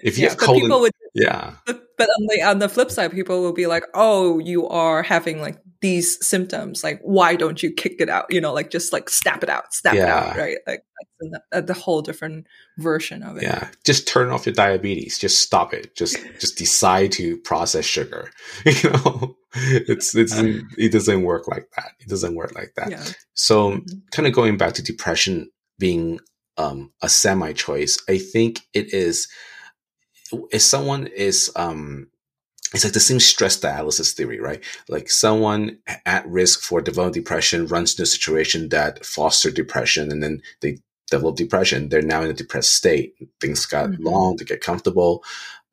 If 0.02 0.18
you 0.18 0.24
yeah, 0.24 0.30
have 0.30 0.38
colon, 0.38 0.60
people 0.62 0.80
would 0.80 0.92
yeah, 1.14 1.54
But, 1.66 1.96
but 1.96 2.08
on 2.08 2.26
the 2.28 2.42
on 2.42 2.58
the 2.58 2.68
flip 2.68 2.90
side, 2.90 3.12
people 3.12 3.40
will 3.40 3.52
be 3.52 3.66
like, 3.66 3.84
"Oh, 3.94 4.38
you 4.38 4.68
are 4.68 5.02
having 5.02 5.40
like 5.40 5.58
these 5.84 6.26
symptoms. 6.26 6.82
Like, 6.82 6.98
why 7.02 7.36
don't 7.36 7.62
you 7.62 7.70
kick 7.70 7.96
it 7.98 8.08
out? 8.08 8.24
You 8.30 8.40
know, 8.40 8.54
like 8.54 8.70
just 8.70 8.90
like 8.90 9.10
snap 9.10 9.42
it 9.42 9.50
out, 9.50 9.74
snap 9.74 9.92
it 9.94 10.00
out, 10.00 10.34
right? 10.34 10.56
Like 10.66 10.82
that's 11.52 11.66
the, 11.66 11.74
whole 11.74 12.00
different 12.00 12.46
version 12.78 13.22
of 13.22 13.36
it. 13.36 13.42
yeah. 13.42 13.68
Just 13.84 14.08
turn 14.08 14.30
off 14.30 14.46
your 14.46 14.54
diabetes. 14.54 15.18
Just 15.18 15.40
stop 15.40 15.74
it. 15.74 15.94
Just 15.94 16.16
just 16.40 16.56
decide 16.56 17.12
to 17.12 17.36
process 17.36 17.84
sugar. 17.84 18.30
You 18.64 18.90
know, 18.92 19.36
it's 19.54 20.14
it's 20.16 20.32
it 20.78 20.90
doesn't 20.90 21.22
work 21.22 21.46
like 21.48 21.68
that. 21.76 21.90
It 22.00 22.08
doesn't 22.08 22.34
work 22.34 22.54
like 22.54 22.72
that. 22.76 22.90
yeah. 22.90 23.04
So 23.34 23.72
Mhm. 23.72 24.00
kind 24.10 24.26
of 24.26 24.32
going 24.32 24.56
back 24.56 24.72
to 24.74 24.82
depression 24.82 25.50
being 25.78 26.18
um, 26.56 26.92
a 27.02 27.10
semi 27.10 27.52
choice, 27.52 27.98
I 28.08 28.16
think 28.16 28.60
it 28.72 28.94
is 28.94 29.28
if 30.50 30.62
someone 30.62 31.08
is 31.08 31.52
um 31.56 32.06
it's 32.74 32.84
like 32.84 32.92
the 32.92 33.00
same 33.00 33.20
stress 33.20 33.56
diathesis 33.58 34.12
theory, 34.12 34.40
right? 34.40 34.62
Like 34.88 35.08
someone 35.10 35.78
at 36.06 36.26
risk 36.26 36.60
for 36.60 36.80
developing 36.80 37.22
depression 37.22 37.66
runs 37.66 37.92
into 37.92 38.02
a 38.02 38.06
situation 38.06 38.68
that 38.70 39.04
foster 39.04 39.50
depression 39.50 40.10
and 40.10 40.22
then 40.22 40.42
they 40.60 40.78
develop 41.10 41.36
depression. 41.36 41.88
They're 41.88 42.02
now 42.02 42.22
in 42.22 42.30
a 42.30 42.34
depressed 42.34 42.72
state. 42.74 43.14
Things 43.40 43.66
got 43.66 43.90
Mhm. 43.90 43.98
long, 44.00 44.36
they 44.36 44.44
get 44.44 44.60
comfortable. 44.60 45.22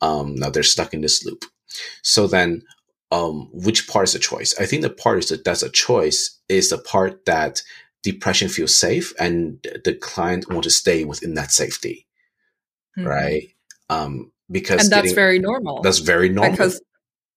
Um, 0.02 0.36
now 0.36 0.50
they're 0.50 0.64
stuck 0.64 0.94
in 0.94 1.02
this 1.02 1.26
loop. 1.26 1.46
So 2.04 2.28
then 2.28 2.64
um, 3.14 3.50
which 3.52 3.90
part 3.90 4.08
is 4.08 4.16
a 4.16 4.20
choice? 4.20 4.56
I 4.58 4.66
think 4.66 4.84
the 4.84 4.90
part 4.90 5.20
is 5.20 5.28
that 5.30 5.44
that's 5.44 5.64
a 5.64 5.70
choice 5.70 6.40
is 6.48 6.70
the 6.70 6.78
part 6.78 7.26
that 7.26 7.62
depression 8.04 8.48
feels 8.48 8.74
safe 8.74 9.14
and 9.20 9.60
the 9.84 9.94
client 9.94 10.50
want 10.50 10.64
to 10.64 10.70
stay 10.70 11.04
within 11.04 11.34
that 11.34 11.52
safety, 11.52 12.08
Mhm. 12.98 13.06
right? 13.06 13.50
Um, 13.90 14.32
because 14.50 14.82
And 14.84 14.90
that's 14.92 15.02
getting- 15.08 15.16
very 15.16 15.40
normal. 15.40 15.82
that's 15.82 15.98
very 16.00 16.30
normal. 16.30 16.52
because 16.52 16.80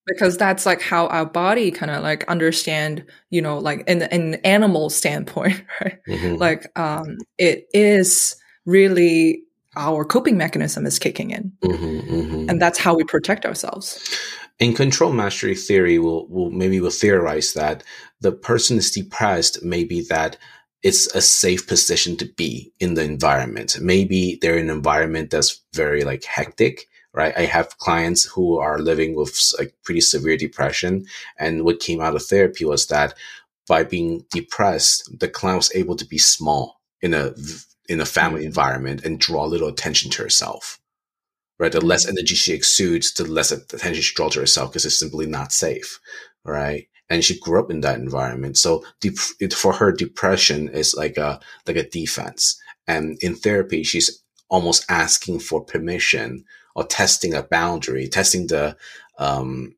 because 0.07 0.37
that's 0.37 0.67
like 0.67 0.81
how 0.83 1.07
our 1.09 1.25
body 1.27 1.71
kind 1.71 1.91
of 1.91 2.03
like 2.03 2.25
understand 2.29 3.05
you 3.31 3.41
know 3.43 3.59
like 3.59 3.85
in 3.89 4.03
an 4.03 4.35
animal 4.45 4.91
standpoint 4.91 5.63
right 5.81 5.99
Mhm. 6.09 6.39
like 6.39 6.67
um 6.79 7.17
it 7.39 7.67
is 7.73 8.37
really 8.67 9.43
our 9.77 10.05
coping 10.05 10.37
mechanism 10.37 10.87
is 10.87 10.99
kicking 10.99 11.31
in 11.31 11.53
Mhm, 11.63 12.09
mhm. 12.09 12.51
and 12.51 12.61
that's 12.61 12.79
how 12.79 12.95
we 12.95 13.05
protect 13.05 13.45
ourselves 13.45 13.99
in 14.59 14.75
control 14.75 15.13
mastery 15.13 15.55
theory, 15.55 15.99
will 15.99 16.29
will 16.29 16.51
maybe 16.51 16.81
we'll 16.81 16.91
theorize 16.91 17.55
that 17.55 17.83
the 18.21 18.33
person 18.33 18.79
is 18.79 18.91
depressed. 18.91 19.63
Maybe 19.65 20.03
that 20.03 20.37
it's 20.83 21.07
a 21.15 21.21
safe 21.21 21.67
position 21.67 22.17
to 22.19 22.27
be 22.37 22.73
in 22.79 22.95
the 22.95 23.03
environment. 23.03 23.79
Maybe 23.81 24.39
they're 24.41 24.59
in 24.59 24.71
an 24.71 24.77
environment 24.77 25.31
that's 25.31 25.61
very 25.73 26.05
like 26.05 26.25
hectic, 26.25 26.87
right? 27.15 27.33
I 27.37 27.45
have 27.45 27.79
clients 27.79 28.25
who 28.25 28.59
are 28.59 28.79
living 28.79 29.15
with 29.15 29.39
like 29.59 29.75
pretty 29.85 30.01
severe 30.01 30.37
depression, 30.37 31.07
and 31.39 31.65
what 31.65 31.81
came 31.81 32.01
out 32.01 32.17
of 32.17 32.25
therapy 32.25 32.65
was 32.65 32.87
that 32.89 33.15
by 33.67 33.85
being 33.85 34.27
depressed, 34.31 35.19
the 35.19 35.29
client 35.29 35.59
was 35.59 35.75
able 35.75 35.97
to 35.97 36.07
be 36.07 36.19
small 36.19 36.81
in 37.01 37.15
a 37.15 37.35
in 37.89 38.01
a 38.01 38.07
family 38.07 38.43
mm. 38.43 38.47
environment 38.47 39.05
and 39.05 39.21
draw 39.21 39.45
little 39.45 39.69
attention 39.69 40.11
to 40.11 40.23
herself 40.23 40.81
right? 41.59 41.73
The 41.73 41.81
less 41.81 42.07
mm. 42.07 42.11
energy 42.11 42.35
she 42.35 42.53
exudes, 42.53 43.13
the 43.13 43.25
less 43.25 43.53
attention 43.53 44.03
she 44.03 44.15
draws 44.15 44.35
to 44.35 44.41
herself 44.41 44.71
because 44.71 44.85
it's 44.85 44.99
simply 44.99 45.27
not 45.27 45.53
safe, 45.53 46.01
right? 46.45 46.89
And 47.11 47.25
she 47.25 47.39
grew 47.39 47.61
up 47.61 47.71
in 47.71 47.81
that 47.83 47.99
environment, 47.99 48.57
so 48.57 48.85
dep- 49.01 49.15
it, 49.39 49.53
for 49.53 49.75
her, 49.75 49.93
depression 49.93 50.69
is 50.69 50.95
like 50.95 51.19
a 51.19 51.39
like 51.67 51.77
a 51.77 51.89
defense. 51.89 52.61
And 52.87 53.19
in 53.21 53.35
therapy, 53.35 53.83
she's 53.83 54.23
almost 54.49 54.85
asking 54.89 55.41
for 55.41 55.65
permission 55.65 56.45
or 56.75 56.85
testing 56.85 57.35
a 57.35 57.43
boundary, 57.43 58.09
testing 58.09 58.47
the 58.47 58.77
um, 59.19 59.75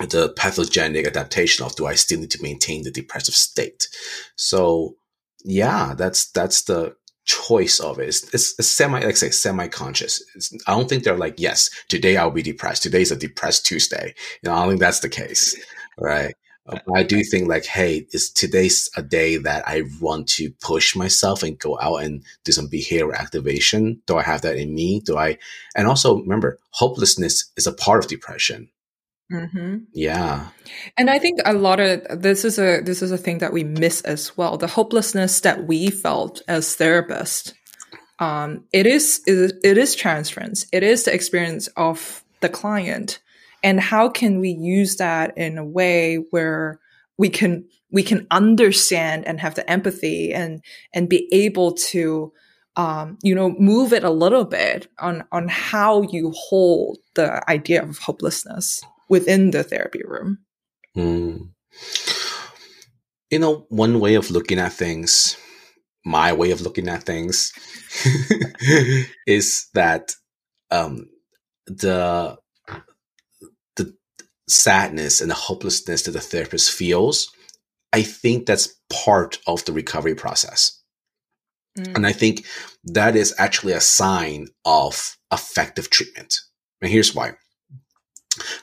the 0.00 0.32
pathogenic 0.36 1.06
adaptation 1.06 1.64
of 1.64 1.76
do 1.76 1.86
I 1.86 1.94
still 1.94 2.20
need 2.20 2.30
to 2.32 2.42
maintain 2.42 2.82
the 2.82 2.90
depressive 2.90 3.34
state? 3.34 3.88
So 4.36 4.96
yeah, 5.44 5.94
that's 5.96 6.30
that's 6.30 6.62
the 6.62 6.96
choice 7.24 7.80
of 7.80 7.98
it. 7.98 8.08
It's, 8.08 8.34
it's, 8.58 8.68
semi, 8.68 8.98
like 8.98 9.06
I 9.06 9.12
say, 9.12 9.30
semi-conscious. 9.30 10.22
It's, 10.34 10.54
I 10.66 10.72
don't 10.72 10.88
think 10.88 11.04
they're 11.04 11.16
like, 11.16 11.36
yes, 11.38 11.70
today 11.88 12.16
I'll 12.16 12.30
be 12.30 12.42
depressed. 12.42 12.82
Today's 12.82 13.10
a 13.10 13.16
depressed 13.16 13.64
Tuesday. 13.64 14.14
You 14.42 14.50
know, 14.50 14.56
I 14.56 14.60
don't 14.60 14.68
think 14.70 14.80
that's 14.80 15.00
the 15.00 15.08
case, 15.08 15.56
right? 15.98 16.34
Uh, 16.66 16.78
I 16.94 17.02
do 17.02 17.22
think 17.22 17.48
like, 17.48 17.66
hey, 17.66 18.06
is 18.12 18.30
today's 18.30 18.88
a 18.96 19.02
day 19.02 19.36
that 19.36 19.68
I 19.68 19.82
want 20.00 20.28
to 20.30 20.50
push 20.62 20.96
myself 20.96 21.42
and 21.42 21.58
go 21.58 21.78
out 21.80 21.96
and 22.04 22.24
do 22.44 22.52
some 22.52 22.68
behavior 22.68 23.14
activation? 23.14 24.00
Do 24.06 24.16
I 24.16 24.22
have 24.22 24.42
that 24.42 24.56
in 24.56 24.74
me? 24.74 25.00
Do 25.00 25.18
I? 25.18 25.38
And 25.76 25.86
also 25.86 26.18
remember, 26.20 26.58
hopelessness 26.70 27.50
is 27.56 27.66
a 27.66 27.72
part 27.72 28.02
of 28.04 28.08
depression. 28.10 28.70
hmm 29.30 29.78
Yeah. 29.94 30.48
and 30.98 31.08
i 31.08 31.18
think 31.18 31.40
a 31.46 31.54
lot 31.54 31.80
of 31.80 32.20
this 32.22 32.44
is 32.44 32.58
a 32.58 32.80
this 32.82 33.00
is 33.02 33.10
a 33.10 33.16
thing 33.18 33.38
that 33.38 33.54
we 33.54 33.64
miss 33.64 34.02
as 34.02 34.36
well 34.36 34.58
the 34.58 34.66
hopelessness 34.66 35.40
that 35.40 35.66
we 35.66 35.88
felt 35.90 36.42
as 36.46 36.76
therapists 36.76 37.54
um, 38.20 38.64
it 38.72 38.86
is- 38.86 39.22
it 39.26 39.78
is 39.78 39.94
transference 39.94 40.66
it 40.72 40.82
is 40.82 41.04
the 41.04 41.14
experience 41.14 41.68
of 41.76 42.22
the 42.40 42.48
client 42.50 43.18
and 43.64 43.80
how 43.80 44.08
can 44.08 44.38
we 44.38 44.50
use 44.50 44.96
that 44.96 45.36
in 45.36 45.58
a 45.58 45.64
way 45.64 46.16
where 46.30 46.78
we 47.18 47.28
can 47.28 47.64
we 47.90 48.04
can 48.04 48.26
understand 48.30 49.26
and 49.26 49.40
have 49.40 49.56
the 49.56 49.68
empathy 49.68 50.32
and 50.32 50.62
and 50.92 51.08
be 51.08 51.28
able 51.32 51.72
to 51.72 52.32
um, 52.76 53.18
you 53.22 53.34
know 53.34 53.50
move 53.58 53.92
it 53.92 54.04
a 54.04 54.10
little 54.10 54.44
bit 54.44 54.86
on 55.00 55.24
on 55.32 55.48
how 55.48 56.02
you 56.02 56.32
hold 56.36 56.98
the 57.14 57.42
idea 57.50 57.82
of 57.82 57.98
hopelessness 57.98 58.82
within 59.08 59.50
the 59.50 59.64
therapy 59.64 60.02
room 60.04 60.38
Hmm. 60.94 61.36
You 63.30 63.38
know, 63.40 63.66
one 63.68 63.98
way 63.98 64.14
of 64.14 64.30
looking 64.30 64.58
at 64.58 64.72
things, 64.72 65.36
my 66.04 66.32
way 66.32 66.52
of 66.52 66.60
looking 66.60 66.88
at 66.88 67.02
things, 67.02 67.52
is 69.26 69.66
that 69.74 70.12
um, 70.70 71.08
the 71.66 72.38
sadness 74.48 75.20
and 75.20 75.30
the 75.30 75.34
hopelessness 75.34 76.02
that 76.02 76.12
the 76.12 76.20
therapist 76.20 76.72
feels, 76.72 77.32
I 77.92 78.02
think 78.02 78.46
that's 78.46 78.74
part 78.90 79.38
of 79.46 79.64
the 79.64 79.72
recovery 79.72 80.14
process. 80.14 80.80
Mm. 81.78 81.96
And 81.96 82.06
I 82.06 82.12
think 82.12 82.44
that 82.84 83.16
is 83.16 83.34
actually 83.38 83.72
a 83.72 83.80
sign 83.80 84.48
of 84.64 85.16
effective 85.32 85.90
treatment. 85.90 86.40
And 86.80 86.90
here's 86.90 87.14
why. 87.14 87.32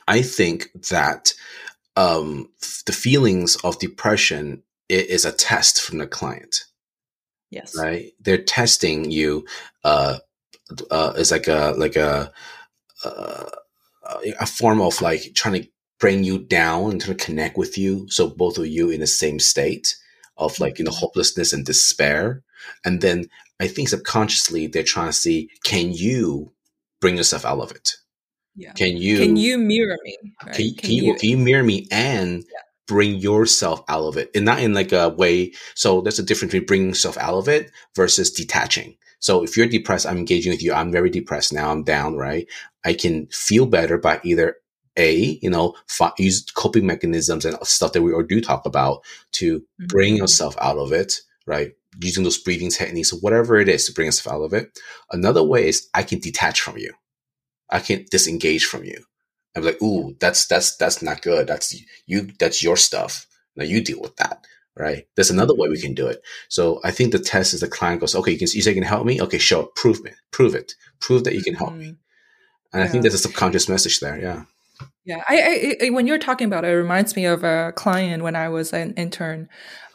I 0.06 0.22
think 0.22 0.68
that 0.90 1.32
um, 1.96 2.48
the 2.86 2.92
feelings 2.92 3.56
of 3.56 3.78
depression 3.78 4.62
is 4.88 5.24
a 5.24 5.32
test 5.32 5.80
from 5.80 5.98
the 5.98 6.06
client, 6.06 6.64
yes 7.50 7.74
right? 7.76 8.12
They're 8.20 8.42
testing 8.42 9.10
you. 9.10 9.46
Uh, 9.84 10.18
uh, 10.90 11.14
it's 11.16 11.30
like 11.30 11.48
a 11.48 11.74
like 11.76 11.96
a 11.96 12.32
uh, 13.04 13.44
a 14.40 14.46
form 14.46 14.80
of 14.80 15.00
like 15.00 15.32
trying 15.34 15.62
to 15.62 15.68
bring 16.02 16.24
you 16.24 16.38
down 16.40 16.90
and 16.90 17.00
trying 17.00 17.16
to 17.16 17.24
connect 17.24 17.56
with 17.56 17.78
you, 17.78 18.06
so 18.10 18.28
both 18.28 18.58
of 18.58 18.66
you 18.66 18.90
in 18.90 19.00
the 19.00 19.06
same 19.06 19.38
state 19.38 19.96
of 20.36 20.58
like 20.60 20.78
you 20.78 20.84
know 20.84 20.90
Mhm. 20.90 21.02
hopelessness 21.02 21.52
and 21.54 21.64
despair. 21.64 22.42
And 22.84 23.00
then 23.00 23.18
I 23.60 23.68
think 23.68 23.88
subconsciously 23.88 24.66
they're 24.66 24.82
trying 24.94 25.08
to 25.14 25.20
see 25.24 25.48
can 25.64 25.92
you 25.92 26.52
bring 27.00 27.16
yourself 27.16 27.44
out 27.44 27.60
of 27.60 27.70
it? 27.70 27.88
yeah 28.54 28.72
Can 28.72 28.96
you 28.98 29.16
can 29.18 29.36
you 29.36 29.56
mirror 29.56 29.96
me 30.04 30.16
right? 30.46 30.54
can, 30.56 30.74
can, 30.74 30.90
you, 30.90 31.14
can 31.14 31.28
you 31.30 31.38
mirror 31.38 31.62
me 31.62 31.86
and 31.90 32.44
bring 32.86 33.14
yourself 33.14 33.82
out 33.88 34.04
of 34.04 34.16
it 34.18 34.30
and 34.34 34.44
not 34.44 34.60
in 34.60 34.74
like 34.74 34.92
a 34.92 35.08
way 35.08 35.52
so 35.74 36.00
there's 36.02 36.18
a 36.18 36.22
difference 36.22 36.52
between 36.52 36.66
bringing 36.66 36.88
yourself 36.88 37.16
out 37.16 37.38
of 37.38 37.48
it 37.48 37.70
versus 37.96 38.30
detaching 38.30 38.94
so 39.20 39.42
if 39.42 39.56
you're 39.56 39.66
depressed 39.66 40.06
i'm 40.06 40.18
engaging 40.18 40.52
with 40.52 40.62
you 40.62 40.72
i'm 40.74 40.92
very 40.92 41.08
depressed 41.08 41.52
now 41.52 41.70
i'm 41.72 41.82
down 41.82 42.16
right 42.16 42.46
i 42.84 42.92
can 42.92 43.26
feel 43.28 43.64
better 43.64 43.96
by 43.96 44.20
either 44.22 44.56
a 44.96 45.38
you 45.42 45.50
know 45.50 45.74
fi- 45.88 46.12
use 46.18 46.44
coping 46.54 46.86
mechanisms 46.86 47.44
and 47.44 47.56
stuff 47.66 47.92
that 47.92 48.02
we 48.02 48.12
or 48.12 48.22
do 48.22 48.40
talk 48.40 48.66
about 48.66 49.02
to 49.32 49.62
bring 49.88 50.14
Mhm. 50.14 50.18
yourself 50.18 50.56
out 50.60 50.78
of 50.78 50.92
it 50.92 51.14
right? 51.44 51.72
Using 52.00 52.22
those 52.22 52.38
breathing 52.38 52.70
techniques 52.70 53.12
or 53.12 53.16
whatever 53.18 53.58
it 53.58 53.68
is 53.68 53.84
to 53.86 53.92
bring 53.92 54.06
yourself 54.06 54.32
out 54.36 54.42
of 54.44 54.54
it. 54.54 54.78
Another 55.10 55.42
way 55.42 55.66
is 55.66 55.88
i 55.92 56.02
can 56.04 56.20
detach 56.20 56.60
from 56.60 56.78
you. 56.78 56.92
I 57.70 57.80
can 57.80 58.06
disengage 58.10 58.64
from 58.64 58.84
you. 58.84 59.04
I'm 59.56 59.64
like 59.64 59.82
ooh 59.82 60.16
that's 60.20 60.46
that's 60.46 60.76
that's 60.76 61.02
not 61.02 61.22
good. 61.22 61.46
That's 61.48 61.74
you 62.06 62.28
that's 62.38 62.62
your 62.62 62.76
stuff. 62.76 63.26
Now 63.56 63.64
you 63.64 63.82
deal 63.82 64.00
with 64.00 64.16
that 64.16 64.46
right? 64.76 65.06
There's 65.16 65.30
another 65.30 65.54
way 65.54 65.68
we 65.68 65.80
can 65.80 65.94
do 65.94 66.06
it. 66.06 66.22
So 66.48 66.80
i 66.84 66.90
think 66.90 67.12
the 67.12 67.18
test 67.18 67.52
is 67.54 67.60
the 67.60 67.68
client 67.68 68.00
goes 68.00 68.14
okay 68.14 68.32
you 68.32 68.38
can 68.38 68.48
you 68.52 68.62
say 68.62 68.70
you 68.70 68.80
can 68.80 68.84
help 68.94 69.04
me? 69.04 69.20
Okay 69.20 69.38
show 69.38 69.64
prove 69.76 70.00
it. 70.06 70.14
Prove 70.30 70.54
it. 70.54 70.74
Prove 71.00 71.24
that 71.24 71.34
you 71.34 71.42
can 71.42 71.54
help 71.54 71.74
me. 71.74 71.86
Mhm. 71.86 71.96
And 72.72 72.80
yeah. 72.80 72.84
I 72.84 72.88
think 72.88 73.02
there's 73.02 73.14
a 73.14 73.18
subconscious 73.18 73.68
message 73.68 74.00
there. 74.00 74.18
Yeah. 74.20 74.44
Yeah. 75.04 75.22
I, 75.28 75.76
I, 75.82 75.90
when 75.90 76.06
you're 76.06 76.18
talking 76.18 76.46
about 76.46 76.64
it, 76.64 76.68
it 76.68 76.76
reminds 76.76 77.16
me 77.16 77.24
of 77.24 77.42
a 77.42 77.72
client 77.74 78.22
when 78.22 78.36
I 78.36 78.48
was 78.48 78.72
an 78.72 78.94
intern. 78.94 79.48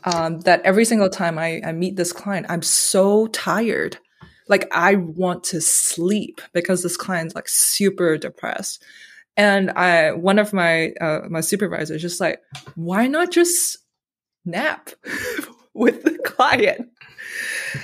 Um, 0.03 0.39
that 0.41 0.61
every 0.61 0.85
single 0.85 1.09
time 1.09 1.37
I, 1.37 1.61
I 1.65 1.71
meet 1.73 1.97
this 1.97 2.13
client, 2.13 2.45
I'm 2.49 2.61
so 2.61 3.27
tired. 3.27 3.97
Like 4.47 4.67
I 4.71 4.95
want 4.95 5.43
to 5.45 5.59
sleep 5.59 6.39
because 6.53 6.83
this 6.83 6.95
client's 6.95 7.35
like 7.35 7.49
super 7.49 8.17
depressed. 8.17 8.83
And 9.35 9.71
I, 9.71 10.13
one 10.13 10.39
of 10.39 10.53
my, 10.53 10.91
uh, 11.01 11.21
my 11.29 11.41
supervisors 11.41 12.01
just 12.01 12.21
like, 12.21 12.39
why 12.75 13.07
not 13.07 13.31
just 13.31 13.77
nap 14.45 14.89
with 15.73 16.03
the 16.03 16.17
client? 16.19 16.89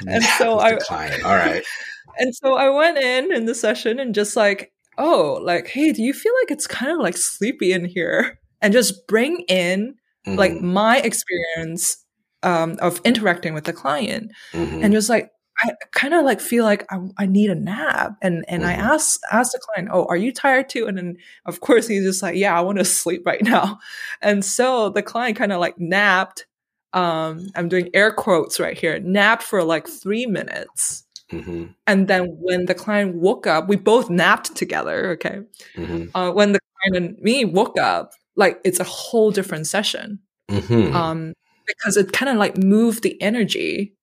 And 0.07 0.23
so 0.23 0.59
I, 0.59 0.75
client. 0.75 1.23
all 1.23 1.35
right. 1.35 1.63
And 2.15 2.35
so 2.35 2.55
I 2.55 2.69
went 2.69 2.99
in 2.99 3.33
in 3.33 3.45
the 3.45 3.55
session 3.55 3.99
and 3.99 4.13
just 4.13 4.35
like, 4.35 4.72
oh, 4.97 5.39
like, 5.43 5.67
hey, 5.67 5.91
do 5.91 6.01
you 6.01 6.13
feel 6.13 6.33
like 6.41 6.51
it's 6.51 6.67
kind 6.67 6.91
of 6.91 6.99
like 6.99 7.17
sleepy 7.17 7.73
in 7.73 7.85
here? 7.85 8.39
And 8.61 8.71
just 8.71 9.07
bring 9.07 9.43
in 9.49 9.95
mm-hmm. 10.25 10.37
like 10.37 10.53
my 10.61 10.99
experience 10.99 11.97
um, 12.43 12.77
of 12.81 13.01
interacting 13.03 13.53
with 13.53 13.65
the 13.65 13.73
client, 13.73 14.31
mm-hmm. 14.53 14.83
and 14.83 14.93
just 14.93 15.09
like 15.09 15.31
I 15.61 15.71
kind 15.91 16.13
of 16.13 16.25
like 16.25 16.41
feel 16.41 16.63
like 16.63 16.85
I, 16.91 16.99
I, 17.17 17.25
need 17.25 17.49
a 17.49 17.55
nap. 17.55 18.13
And 18.21 18.43
and 18.47 18.63
mm-hmm. 18.63 18.69
I 18.69 18.73
asked 18.73 19.19
asked 19.31 19.53
the 19.53 19.59
client, 19.59 19.89
"Oh, 19.93 20.05
are 20.09 20.17
you 20.17 20.31
tired 20.33 20.69
too?" 20.69 20.87
And 20.87 20.97
then 20.97 21.17
of 21.45 21.59
course 21.59 21.87
he's 21.87 22.03
just 22.03 22.23
like, 22.23 22.35
"Yeah, 22.35 22.57
I 22.57 22.61
want 22.61 22.79
to 22.79 22.85
sleep 23.01 23.25
right 23.25 23.43
now." 23.43 23.79
And 24.21 24.43
so 24.43 24.89
the 24.89 25.03
client 25.03 25.37
kind 25.37 25.51
of 25.51 25.59
like 25.59 25.79
napped. 25.79 26.45
Um, 26.93 27.49
I'm 27.55 27.69
doing 27.69 27.89
air 27.93 28.11
quotes 28.11 28.59
right 28.59 28.77
here. 28.77 28.99
Napped 28.99 29.43
for 29.43 29.63
like 29.63 29.87
three 29.87 30.25
minutes. 30.25 31.02
Mm-hmm. 31.33 31.65
And 31.87 32.07
then 32.07 32.37
when 32.39 32.65
the 32.65 32.75
client 32.75 33.15
woke 33.15 33.47
up, 33.47 33.67
we 33.67 33.75
both 33.75 34.09
napped 34.09 34.55
together. 34.55 35.11
Okay. 35.11 35.41
Mm-hmm. 35.75 36.15
Uh, 36.15 36.31
when 36.31 36.51
the 36.51 36.59
client 36.59 37.05
and 37.05 37.19
me 37.19 37.45
woke 37.45 37.77
up, 37.79 38.13
like 38.35 38.59
it's 38.63 38.79
a 38.79 38.85
whole 38.85 39.31
different 39.31 39.67
session. 39.67 40.19
Mm-hmm. 40.49 40.95
Um, 40.95 41.33
because 41.65 41.97
it 41.97 42.11
kind 42.11 42.29
of 42.29 42.37
like 42.37 42.57
moved 42.57 43.03
the 43.03 43.21
energy 43.21 43.95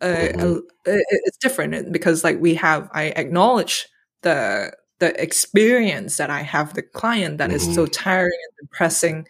uh, 0.00 0.06
mm-hmm. 0.06 0.58
it's 0.84 1.36
different 1.38 1.92
because 1.92 2.22
like 2.22 2.40
we 2.40 2.54
have 2.54 2.88
i 2.92 3.04
acknowledge 3.16 3.88
the 4.22 4.72
the 5.00 5.20
experience 5.20 6.16
that 6.16 6.30
i 6.30 6.42
have 6.42 6.74
the 6.74 6.82
client 6.82 7.38
that 7.38 7.50
is 7.50 7.62
so 7.74 7.84
mm-hmm. 7.84 7.92
tiring 7.92 8.38
and 8.44 8.68
depressing 8.68 9.26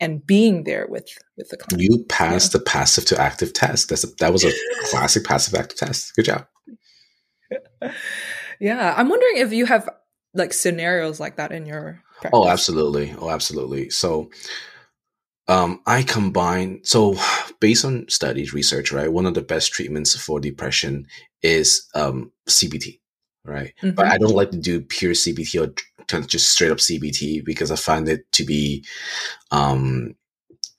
and 0.00 0.24
being 0.26 0.64
there 0.64 0.86
with 0.88 1.08
with 1.36 1.48
the 1.48 1.56
client 1.56 1.82
you 1.82 2.04
passed 2.08 2.54
yeah. 2.54 2.58
the 2.58 2.64
passive 2.64 3.04
to 3.04 3.20
active 3.20 3.52
test 3.52 3.88
that's 3.88 4.04
a, 4.04 4.08
that 4.20 4.32
was 4.32 4.44
a 4.44 4.52
classic 4.90 5.24
passive 5.24 5.54
active 5.54 5.78
test 5.78 6.14
good 6.14 6.26
job 6.26 6.46
yeah 8.60 8.94
i'm 8.96 9.08
wondering 9.08 9.36
if 9.36 9.52
you 9.52 9.66
have 9.66 9.88
like 10.34 10.52
scenarios 10.52 11.20
like 11.20 11.36
that 11.36 11.52
in 11.52 11.66
your 11.66 12.00
oh, 12.00 12.20
practice. 12.20 12.30
oh 12.32 12.48
absolutely 12.48 13.14
oh 13.18 13.30
absolutely 13.30 13.90
so 13.90 14.30
um, 15.46 15.80
I 15.86 16.02
combine 16.02 16.80
so 16.84 17.16
based 17.60 17.84
on 17.84 18.08
studies, 18.08 18.54
research, 18.54 18.92
right? 18.92 19.12
One 19.12 19.26
of 19.26 19.34
the 19.34 19.42
best 19.42 19.72
treatments 19.72 20.16
for 20.16 20.40
depression 20.40 21.06
is 21.42 21.86
um, 21.94 22.32
CBT, 22.48 23.00
right? 23.44 23.74
Mm-hmm. 23.82 23.90
But 23.90 24.06
I 24.06 24.18
don't 24.18 24.34
like 24.34 24.50
to 24.52 24.58
do 24.58 24.80
pure 24.80 25.12
CBT 25.12 25.68
or 25.68 26.20
just 26.20 26.50
straight 26.50 26.70
up 26.70 26.78
CBT 26.78 27.44
because 27.44 27.70
I 27.70 27.76
find 27.76 28.08
it 28.08 28.30
to 28.32 28.44
be 28.44 28.84
um, 29.50 30.14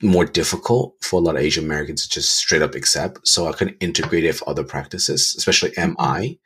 more 0.06 0.26
difficult 0.26 0.96
for 1.02 1.20
a 1.20 1.24
lot 1.24 1.36
of 1.36 1.42
Asian 1.42 1.66
Americans 1.66 2.04
to 2.04 2.10
just 2.10 2.36
straight 2.36 2.62
up 2.62 2.76
accept. 2.76 3.28
So 3.28 3.48
I 3.48 3.54
can 3.54 3.70
integrate 3.80 4.24
it 4.24 4.28
with 4.28 4.44
other 4.48 4.64
practices, 4.64 5.34
especially 5.38 5.74
MI. 5.78 6.40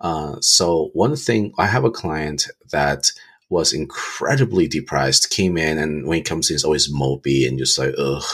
Uh, 0.00 0.36
so 0.40 0.90
one 0.94 1.16
thing 1.16 1.52
I 1.58 1.66
have 1.66 1.84
a 1.84 1.90
client 1.90 2.48
that 2.70 3.12
was 3.48 3.72
incredibly 3.72 4.66
depressed, 4.66 5.30
came 5.30 5.58
in, 5.58 5.78
and 5.78 6.06
when 6.06 6.16
he 6.16 6.22
comes 6.22 6.48
in, 6.50 6.54
it's 6.54 6.64
always 6.64 6.92
mopey 6.92 7.46
and 7.46 7.58
just 7.58 7.78
like, 7.78 7.94
ugh, 7.98 8.24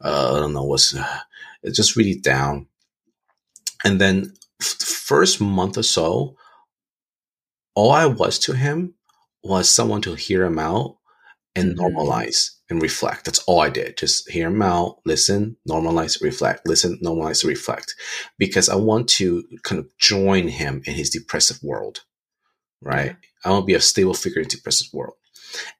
uh, 0.00 0.34
I 0.36 0.40
don't 0.40 0.52
know 0.52 0.64
what's, 0.64 0.94
uh, 0.94 1.18
it's 1.62 1.76
just 1.76 1.96
really 1.96 2.14
down. 2.14 2.66
And 3.84 4.00
then 4.00 4.32
f- 4.60 4.78
the 4.78 4.86
first 4.86 5.40
month 5.40 5.76
or 5.76 5.82
so, 5.82 6.36
all 7.74 7.90
I 7.90 8.06
was 8.06 8.38
to 8.40 8.54
him 8.54 8.94
was 9.42 9.68
someone 9.68 10.02
to 10.02 10.14
hear 10.14 10.44
him 10.44 10.58
out 10.58 10.96
and 11.56 11.76
mm-hmm. 11.76 11.96
normalize 11.96 12.50
and 12.72 12.82
reflect. 12.82 13.26
That's 13.26 13.40
all 13.40 13.60
I 13.60 13.70
did. 13.70 13.98
Just 13.98 14.30
hear 14.30 14.48
him 14.48 14.62
out, 14.62 14.98
listen, 15.06 15.56
normalize, 15.68 16.22
reflect, 16.22 16.66
listen, 16.68 16.98
normalize, 17.04 17.46
reflect. 17.46 17.94
Because 18.38 18.68
I 18.68 18.76
want 18.76 19.08
to 19.10 19.44
kind 19.62 19.78
of 19.78 19.88
join 19.98 20.48
him 20.48 20.82
in 20.86 20.94
his 20.94 21.10
depressive 21.10 21.62
world 21.62 22.00
right? 22.82 23.16
I 23.44 23.50
want 23.50 23.62
to 23.62 23.66
be 23.66 23.74
a 23.74 23.80
stable 23.80 24.14
figure 24.14 24.42
in 24.42 24.48
the 24.48 24.58
present 24.62 24.92
world. 24.92 25.14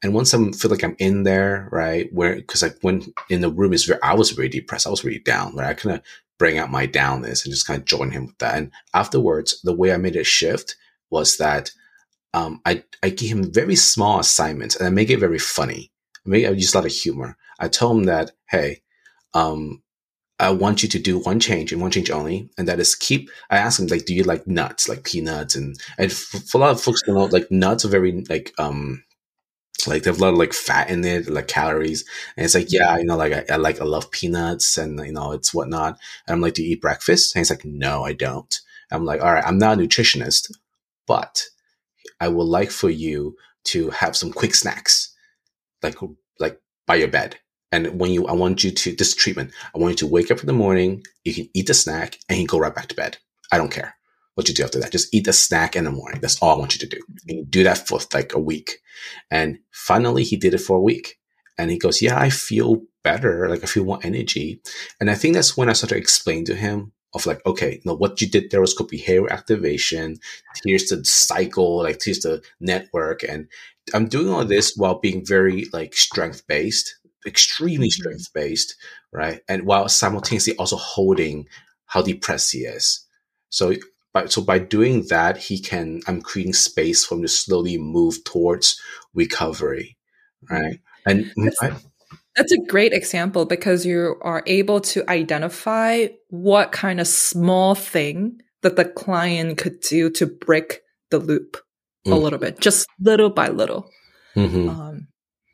And 0.02 0.14
once 0.14 0.35
I 0.35 0.38
feel 0.52 0.70
like 0.70 0.85
I'm 0.85 0.96
in 0.98 1.24
there, 1.24 1.68
right, 1.72 2.12
where 2.12 2.37
because 2.37 2.62
like 2.62 2.76
when 2.83 3.02
in 3.31 3.40
the 3.40 3.50
room 3.50 3.72
is 3.72 3.85
very, 3.85 4.00
I 4.02 4.14
was 4.14 4.31
very 4.31 4.48
depressed, 4.48 4.87
I 4.87 4.90
was 4.90 5.05
really 5.05 5.20
down, 5.20 5.57
right? 5.57 5.70
I 5.70 5.74
kind 5.74 5.96
of 5.96 6.02
bring 6.38 6.59
out 6.59 6.70
my 6.70 6.87
downness 6.87 7.44
and 7.44 7.52
just 7.52 7.66
kind 7.66 7.81
of 7.81 7.87
join 7.87 8.11
him 8.11 8.26
with 8.26 8.38
that. 8.38 8.57
And 8.57 8.70
afterwards, 8.94 9.61
the 9.62 9.74
way 9.74 9.92
I 9.92 9.96
made 9.96 10.16
a 10.16 10.24
shift 10.24 10.76
was 11.11 11.38
that 11.38 11.70
um, 12.35 12.61
I 12.66 12.85
I 13.02 13.11
give 13.11 13.31
him 13.31 13.52
very 13.52 13.76
small 13.76 14.20
assignments 14.20 14.76
and 14.76 14.87
I 14.87 14.90
make 14.90 15.11
it 15.11 15.20
very 15.20 15.38
funny. 15.38 15.91
Make 16.24 16.46
I 16.46 16.50
use 16.50 16.74
a 16.74 16.78
lot 16.78 16.87
of 16.87 16.92
humor. 16.92 17.37
I 17.58 17.68
told 17.68 17.98
him 17.98 18.04
that, 18.04 18.32
hey, 18.48 18.82
um, 19.35 19.82
I 20.40 20.50
want 20.50 20.82
you 20.82 20.88
to 20.90 20.98
do 20.98 21.18
one 21.20 21.40
change 21.40 21.72
and 21.72 21.82
one 21.82 21.90
change 21.92 22.11
only, 22.11 22.50
and 22.58 22.68
that 22.68 22.80
is 22.80 22.94
keep. 22.96 23.30
I 23.50 23.58
ask 23.58 23.78
them 23.78 23.88
like, 23.88 24.06
do 24.06 24.14
you 24.14 24.24
like 24.24 24.46
nuts, 24.46 24.88
like 24.88 25.04
peanuts, 25.04 25.54
and 25.56 25.76
and 25.98 26.12
for 26.12 26.58
a 26.58 26.61
lot 26.61 26.72
of 26.72 26.80
folks, 26.82 27.02
you 27.06 27.14
know, 27.14 27.24
like 27.26 27.50
nuts 27.50 27.85
are 27.85 27.88
very 27.88 28.24
like 28.28 28.52
um 28.58 29.04
like 29.87 30.02
they 30.04 30.11
have 30.11 30.18
a 30.18 30.22
lot 30.22 30.32
of 30.32 30.38
like 30.38 30.52
fat 30.52 30.90
in 30.90 31.04
it, 31.04 31.28
like 31.28 31.48
calories, 31.48 32.04
and 32.37 32.44
it's 32.44 32.54
like 32.54 32.70
yeah, 32.70 32.96
you 32.98 33.04
know, 33.04 33.16
like 33.16 33.32
I, 33.32 33.54
I 33.54 33.56
like 33.56 33.80
I 33.80 33.85
love 33.85 34.11
peanuts 34.11 34.78
and 34.78 34.98
you 35.04 35.12
know 35.12 35.32
it's 35.32 35.52
whatnot. 35.54 35.98
And 36.26 36.35
I'm 36.35 36.40
like, 36.40 36.54
do 36.54 36.62
you 36.62 36.72
eat 36.72 36.80
breakfast? 36.82 37.35
And 37.35 37.40
he's 37.40 37.50
like, 37.50 37.64
no, 37.64 38.04
I 38.04 38.12
don't. 38.12 38.61
I'm 38.90 39.04
like, 39.04 39.22
all 39.22 39.32
right, 39.32 39.44
I'm 39.46 39.58
not 39.58 39.78
a 39.78 39.82
nutritionist, 39.82 40.52
but 41.06 41.44
I 42.20 42.28
would 42.28 42.44
like 42.44 42.70
for 42.70 42.90
you 42.90 43.37
to 43.64 43.90
have 43.90 44.16
some 44.16 44.32
quick 44.32 44.54
snacks, 44.54 45.12
like 45.83 45.97
like 46.38 46.61
by 46.87 46.97
your 46.97 47.09
bed 47.09 47.38
and 47.73 47.99
when 47.99 48.12
you, 48.12 48.27
I 48.27 48.33
want 48.33 48.62
you 48.62 48.71
to, 48.71 48.95
this 48.95 49.14
treatment, 49.14 49.51
I 49.75 49.79
want 49.79 49.92
you 49.92 50.07
to 50.07 50.12
wake 50.12 50.31
up 50.31 50.40
in 50.40 50.47
the 50.47 50.53
morning, 50.53 51.03
you 51.25 51.33
can 51.33 51.49
eat 51.55 51.66
the 51.66 51.75
snack 51.75 52.18
and 52.29 52.38
you 52.38 52.47
go 52.47 52.59
right 52.59 52.75
back 52.75 52.88
to 52.88 52.95
bed. 52.95 53.16
I 53.51 53.57
don't 53.57 53.73
care 53.73 53.97
what 54.35 54.47
you 54.49 54.55
do 54.55 54.62
after 54.62 54.79
that. 54.79 54.92
Just 54.92 55.12
eat 55.14 55.25
the 55.25 55.33
snack 55.33 55.75
in 55.75 55.85
the 55.85 55.90
morning. 55.90 56.21
That's 56.21 56.40
all 56.40 56.55
I 56.55 56.59
want 56.59 56.75
you 56.75 56.87
to 56.87 56.97
do. 56.97 57.03
And 57.27 57.38
you 57.38 57.45
do 57.47 57.64
that 57.64 57.88
for 57.88 57.99
like 58.12 58.35
a 58.35 58.38
week. 58.38 58.79
And 59.31 59.59
finally 59.73 60.23
he 60.23 60.37
did 60.37 60.53
it 60.53 60.59
for 60.59 60.77
a 60.77 60.83
week. 60.83 61.18
And 61.59 61.71
he 61.71 61.79
goes, 61.79 62.03
yeah, 62.03 62.18
I 62.18 62.29
feel 62.29 62.83
better. 63.03 63.49
Like 63.49 63.62
I 63.62 63.66
feel 63.66 63.85
more 63.85 64.01
energy. 64.03 64.61
And 65.01 65.11
I 65.11 65.14
think 65.14 65.35
that's 65.35 65.57
when 65.57 65.71
I 65.71 65.73
started 65.73 65.95
to 65.95 66.01
explain 66.01 66.45
to 66.47 66.55
him 66.55 66.92
of 67.14 67.27
like, 67.27 67.44
okay, 67.44 67.81
no, 67.85 67.94
what 67.94 68.20
you 68.20 68.29
did 68.29 68.51
there 68.51 68.61
was 68.61 68.75
called 68.75 68.90
behavior 68.90 69.31
activation. 69.31 70.16
Here's 70.64 70.88
the 70.88 71.05
cycle, 71.05 71.83
like 71.83 72.01
here's 72.03 72.20
the 72.20 72.42
network. 72.61 73.22
And 73.22 73.48
I'm 73.92 74.09
doing 74.09 74.29
all 74.29 74.44
this 74.44 74.75
while 74.77 74.98
being 74.98 75.25
very 75.25 75.66
like 75.72 75.94
strength 75.94 76.46
based 76.46 76.96
extremely 77.27 77.88
mm-hmm. 77.88 78.03
strength 78.03 78.33
based, 78.33 78.75
right? 79.12 79.40
And 79.48 79.64
while 79.64 79.88
simultaneously 79.88 80.57
also 80.57 80.77
holding 80.77 81.46
how 81.87 82.03
depressed 82.03 82.53
he 82.53 82.61
is. 82.61 83.07
So 83.51 83.75
by, 84.12 84.27
so 84.27 84.42
by 84.42 84.59
doing 84.59 85.07
that, 85.09 85.37
he 85.37 85.59
can, 85.59 86.01
I'm 86.07 86.22
creating 86.22 86.55
space 86.55 87.05
for 87.05 87.16
him 87.16 87.22
to 87.22 87.29
slowly 87.29 87.79
move 87.79 88.25
towards 88.25 88.81
recovery, 89.14 89.96
right? 90.51 90.81
And 91.07 91.31
that's, 91.37 91.62
I, 91.62 91.77
that's 92.37 92.53
a 92.53 92.59
great 92.66 92.92
example 92.92 93.45
because 93.45 93.85
you 93.85 94.16
are 94.23 94.42
able 94.47 94.81
to 94.81 95.09
identify 95.11 96.07
what 96.29 96.73
kind 96.73 97.01
of 97.01 97.07
small 97.07 97.75
thing 97.75 98.40
that 98.62 98.77
the 98.77 98.85
client 98.85 99.59
could 99.59 99.81
do 99.81 100.09
to 100.11 100.27
break 100.27 100.81
the 101.11 101.18
loop 101.18 101.59
mm. 102.07 102.12
a 102.12 102.14
little 102.14 102.38
bit, 102.38 102.61
just 102.61 102.87
little 103.01 103.31
by 103.31 103.49
little. 103.49 103.90
Mm-hmm. 104.35 104.68
Um, 104.68 105.09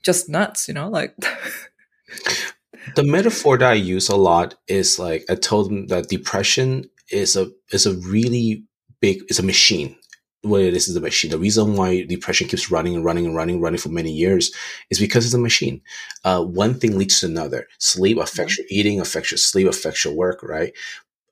just 0.05 0.29
nuts, 0.29 0.69
you 0.69 0.75
know, 0.75 0.89
like 0.89 1.15
the 2.97 3.03
metaphor 3.03 3.59
that 3.59 3.71
I 3.71 3.75
use 3.75 4.09
a 4.09 4.17
lot 4.17 4.55
is 4.69 4.99
like 4.99 5.25
I 5.29 5.35
told 5.35 5.69
them 5.69 5.89
that 5.89 6.09
depression 6.09 6.89
is 7.11 7.37
a 7.37 7.51
is 7.73 7.87
a 7.87 7.97
really 7.97 8.65
big 9.01 9.23
it's 9.29 9.39
a 9.39 9.43
machine. 9.43 9.97
What 10.43 10.59
this 10.59 10.85
is 10.85 10.91
is 10.91 10.97
a 10.97 11.01
machine. 11.01 11.33
The 11.33 11.39
reason 11.39 11.75
why 11.75 12.05
depression 12.05 12.47
keeps 12.47 12.71
running 12.71 12.95
and 12.95 13.05
running 13.05 13.27
and 13.27 13.35
running, 13.35 13.57
and 13.57 13.63
running 13.63 13.81
for 13.81 13.89
many 13.89 14.13
years 14.13 14.55
is 14.89 15.01
because 15.01 15.25
it's 15.25 15.35
a 15.35 15.39
machine. 15.39 15.83
Uh, 16.25 16.45
one 16.45 16.79
thing 16.79 16.97
leads 16.97 17.21
to 17.21 17.27
another. 17.27 17.67
Sleep 17.79 18.19
affects 18.19 18.57
your 18.57 18.67
eating, 18.71 19.01
affects 19.01 19.33
your 19.33 19.39
sleep, 19.39 19.67
affects 19.67 20.05
your 20.05 20.15
work, 20.15 20.43
right? 20.45 20.73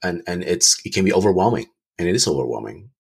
And 0.03 0.23
and 0.27 0.43
it's 0.43 0.81
it 0.85 0.93
can 0.93 1.05
be 1.05 1.13
overwhelming, 1.13 1.67
and 1.99 2.09
it 2.09 2.17
is 2.17 2.27
overwhelming. 2.27 2.91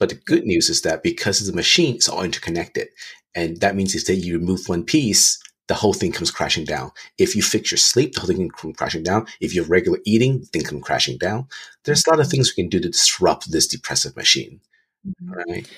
But 0.00 0.08
the 0.08 0.16
good 0.16 0.44
news 0.44 0.68
is 0.68 0.82
that 0.82 1.04
because 1.04 1.40
it's 1.40 1.50
a 1.50 1.54
machine, 1.54 1.94
it's 1.94 2.08
all 2.08 2.24
interconnected. 2.24 2.88
And 3.36 3.60
that 3.60 3.76
means 3.76 3.94
if 3.94 4.06
that 4.06 4.16
you 4.16 4.36
remove 4.36 4.68
one 4.68 4.82
piece, 4.82 5.40
the 5.68 5.74
whole 5.74 5.92
thing 5.94 6.10
comes 6.10 6.32
crashing 6.32 6.64
down. 6.64 6.90
If 7.18 7.36
you 7.36 7.42
fix 7.42 7.70
your 7.70 7.78
sleep, 7.78 8.14
the 8.14 8.20
whole 8.20 8.26
thing 8.26 8.50
comes 8.50 8.76
crashing 8.76 9.04
down. 9.04 9.26
If 9.40 9.54
you 9.54 9.62
have 9.62 9.70
regular 9.70 10.00
eating, 10.04 10.40
the 10.40 10.46
thing 10.46 10.62
comes 10.64 10.82
crashing 10.82 11.18
down. 11.18 11.46
There's 11.84 12.04
a 12.04 12.10
lot 12.10 12.18
of 12.18 12.28
things 12.28 12.50
we 12.50 12.64
can 12.64 12.68
do 12.68 12.80
to 12.80 12.88
disrupt 12.88 13.52
this 13.52 13.68
depressive 13.68 14.16
machine. 14.16 14.60
Mm-hmm. 15.06 15.32
Right. 15.32 15.68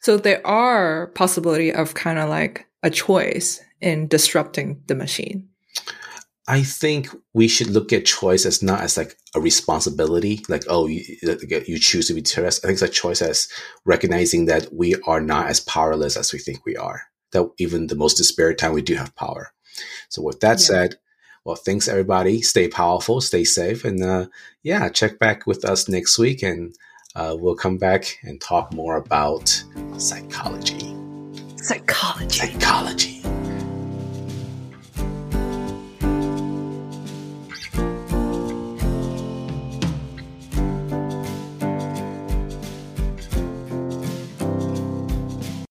So 0.00 0.16
there 0.16 0.46
are 0.46 1.08
possibility 1.08 1.72
of 1.72 1.94
kind 1.94 2.18
of 2.18 2.28
like 2.28 2.66
a 2.82 2.90
choice 2.90 3.60
in 3.80 4.08
disrupting 4.08 4.82
the 4.86 4.94
machine. 4.94 5.48
I 6.48 6.62
think 6.62 7.08
we 7.34 7.48
should 7.48 7.70
look 7.70 7.92
at 7.92 8.04
choice 8.04 8.46
as 8.46 8.62
not 8.62 8.80
as 8.80 8.96
like 8.96 9.16
a 9.34 9.40
responsibility, 9.40 10.44
like 10.48 10.62
oh 10.68 10.86
you, 10.86 11.02
you 11.66 11.78
choose 11.78 12.06
to 12.06 12.14
be 12.14 12.22
terrorist. 12.22 12.64
I 12.64 12.68
think 12.68 12.74
it's 12.74 12.82
a 12.82 12.88
choice 12.88 13.20
as 13.20 13.48
recognizing 13.84 14.44
that 14.46 14.72
we 14.72 14.94
are 15.06 15.20
not 15.20 15.48
as 15.48 15.58
powerless 15.58 16.16
as 16.16 16.32
we 16.32 16.38
think 16.38 16.64
we 16.64 16.76
are. 16.76 17.02
That 17.32 17.50
even 17.58 17.88
the 17.88 17.96
most 17.96 18.14
disparate 18.14 18.58
time 18.58 18.74
we 18.74 18.82
do 18.82 18.94
have 18.94 19.16
power. 19.16 19.50
So 20.08 20.22
with 20.22 20.38
that 20.40 20.60
yeah. 20.60 20.66
said, 20.66 20.94
well, 21.44 21.56
thanks 21.56 21.88
everybody. 21.88 22.42
Stay 22.42 22.68
powerful, 22.68 23.20
stay 23.20 23.44
safe, 23.44 23.84
and 23.84 24.02
uh, 24.02 24.26
yeah, 24.62 24.88
check 24.88 25.18
back 25.18 25.46
with 25.46 25.64
us 25.64 25.88
next 25.88 26.16
week, 26.18 26.42
and 26.42 26.74
uh, 27.16 27.34
we'll 27.38 27.56
come 27.56 27.78
back 27.78 28.18
and 28.22 28.40
talk 28.40 28.72
more 28.74 28.96
about 28.96 29.48
psychology. 29.96 30.94
Psychology. 31.56 32.38
Psychology. 32.38 33.25